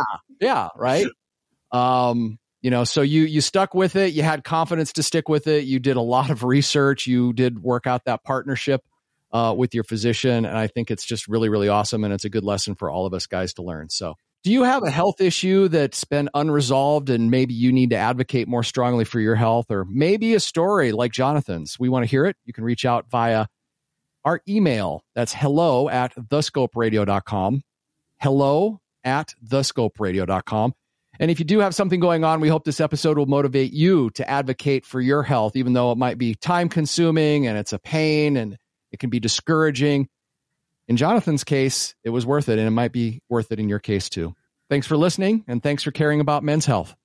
Yeah. 0.40 0.68
Right. 0.77 1.07
um, 1.73 2.38
you 2.62 2.70
know, 2.70 2.85
so 2.85 3.01
you, 3.01 3.23
you 3.23 3.40
stuck 3.40 3.75
with 3.75 3.96
it. 3.96 4.12
You 4.12 4.23
had 4.23 4.44
confidence 4.44 4.92
to 4.94 5.03
stick 5.03 5.29
with 5.29 5.46
it. 5.46 5.64
You 5.64 5.79
did 5.79 5.96
a 5.96 6.03
lot 6.03 6.31
of 6.31 6.44
research. 6.44 7.07
You 7.07 7.33
did 7.33 7.62
work 7.62 7.87
out 7.87 8.05
that 8.05 8.23
partnership, 8.23 8.83
uh, 9.33 9.55
with 9.57 9.75
your 9.75 9.85
physician. 9.85 10.44
And 10.44 10.57
I 10.57 10.66
think 10.66 10.90
it's 10.90 11.05
just 11.05 11.29
really, 11.29 11.49
really 11.49 11.68
awesome. 11.68 12.05
And 12.05 12.12
it's 12.12 12.25
a 12.25 12.29
good 12.29 12.44
lesson 12.44 12.75
for 12.75 12.90
all 12.90 13.07
of 13.07 13.14
us 13.14 13.27
guys 13.27 13.55
to 13.55 13.62
learn. 13.62 13.88
So 13.88 14.14
do 14.42 14.53
you 14.53 14.64
have 14.64 14.83
a 14.83 14.90
health 14.90 15.20
issue 15.20 15.68
that's 15.68 16.05
been 16.05 16.31
unresolved 16.35 17.11
and 17.11 17.31
maybe 17.31 17.55
you 17.55 17.73
need 17.73 17.90
to 17.90 17.96
advocate 17.96 18.49
more 18.49 18.62
strongly 18.62 19.05
for 19.05 19.20
your 19.20 19.35
health 19.35 19.70
or 19.70 19.85
maybe 19.85 20.35
a 20.35 20.40
story 20.40 20.92
like 20.92 21.12
Jonathan's? 21.12 21.79
We 21.79 21.88
want 21.88 22.05
to 22.05 22.11
hear 22.11 22.25
it. 22.27 22.37
You 22.44 22.53
can 22.53 22.64
reach 22.64 22.85
out 22.85 23.11
via 23.11 23.46
our 24.24 24.40
email. 24.48 25.04
That's 25.14 25.33
hello 25.33 25.88
at 25.88 26.14
thescoperadio.com. 26.14 27.62
Hello 28.18 28.80
at 29.04 29.35
thescoperadio.com. 29.46 30.74
And 31.18 31.30
if 31.30 31.38
you 31.38 31.44
do 31.44 31.61
have 31.61 31.74
something 31.74 32.00
going 32.00 32.24
on, 32.24 32.40
we 32.40 32.48
hope 32.48 32.64
this 32.64 32.80
episode 32.80 33.18
will 33.18 33.26
motivate 33.26 33.72
you 33.72 34.11
to 34.11 34.28
advocate 34.28 34.87
for 34.87 35.00
your 35.00 35.22
health, 35.22 35.54
even 35.54 35.74
though 35.74 35.92
it 35.92 35.98
might 35.98 36.16
be 36.16 36.35
time 36.35 36.68
consuming 36.68 37.46
and 37.46 37.59
it's 37.59 37.74
a 37.74 37.78
pain 37.78 38.37
and 38.37 38.56
it 38.90 38.98
can 39.00 39.11
be 39.11 39.20
discouraging. 39.20 40.09
In 40.88 40.96
Jonathan's 40.96 41.44
case, 41.44 41.94
it 42.02 42.11
was 42.11 42.26
worth 42.26 42.48
it, 42.48 42.59
and 42.59 42.66
it 42.66 42.72
might 42.72 42.90
be 42.90 43.22
worth 43.28 43.52
it 43.52 43.61
in 43.61 43.68
your 43.68 43.78
case 43.78 44.09
too. 44.09 44.35
Thanks 44.68 44.87
for 44.87 44.96
listening, 44.96 45.44
and 45.46 45.62
thanks 45.62 45.83
for 45.83 45.92
caring 45.92 46.20
about 46.20 46.42
men's 46.42 46.66
health. 46.66 46.96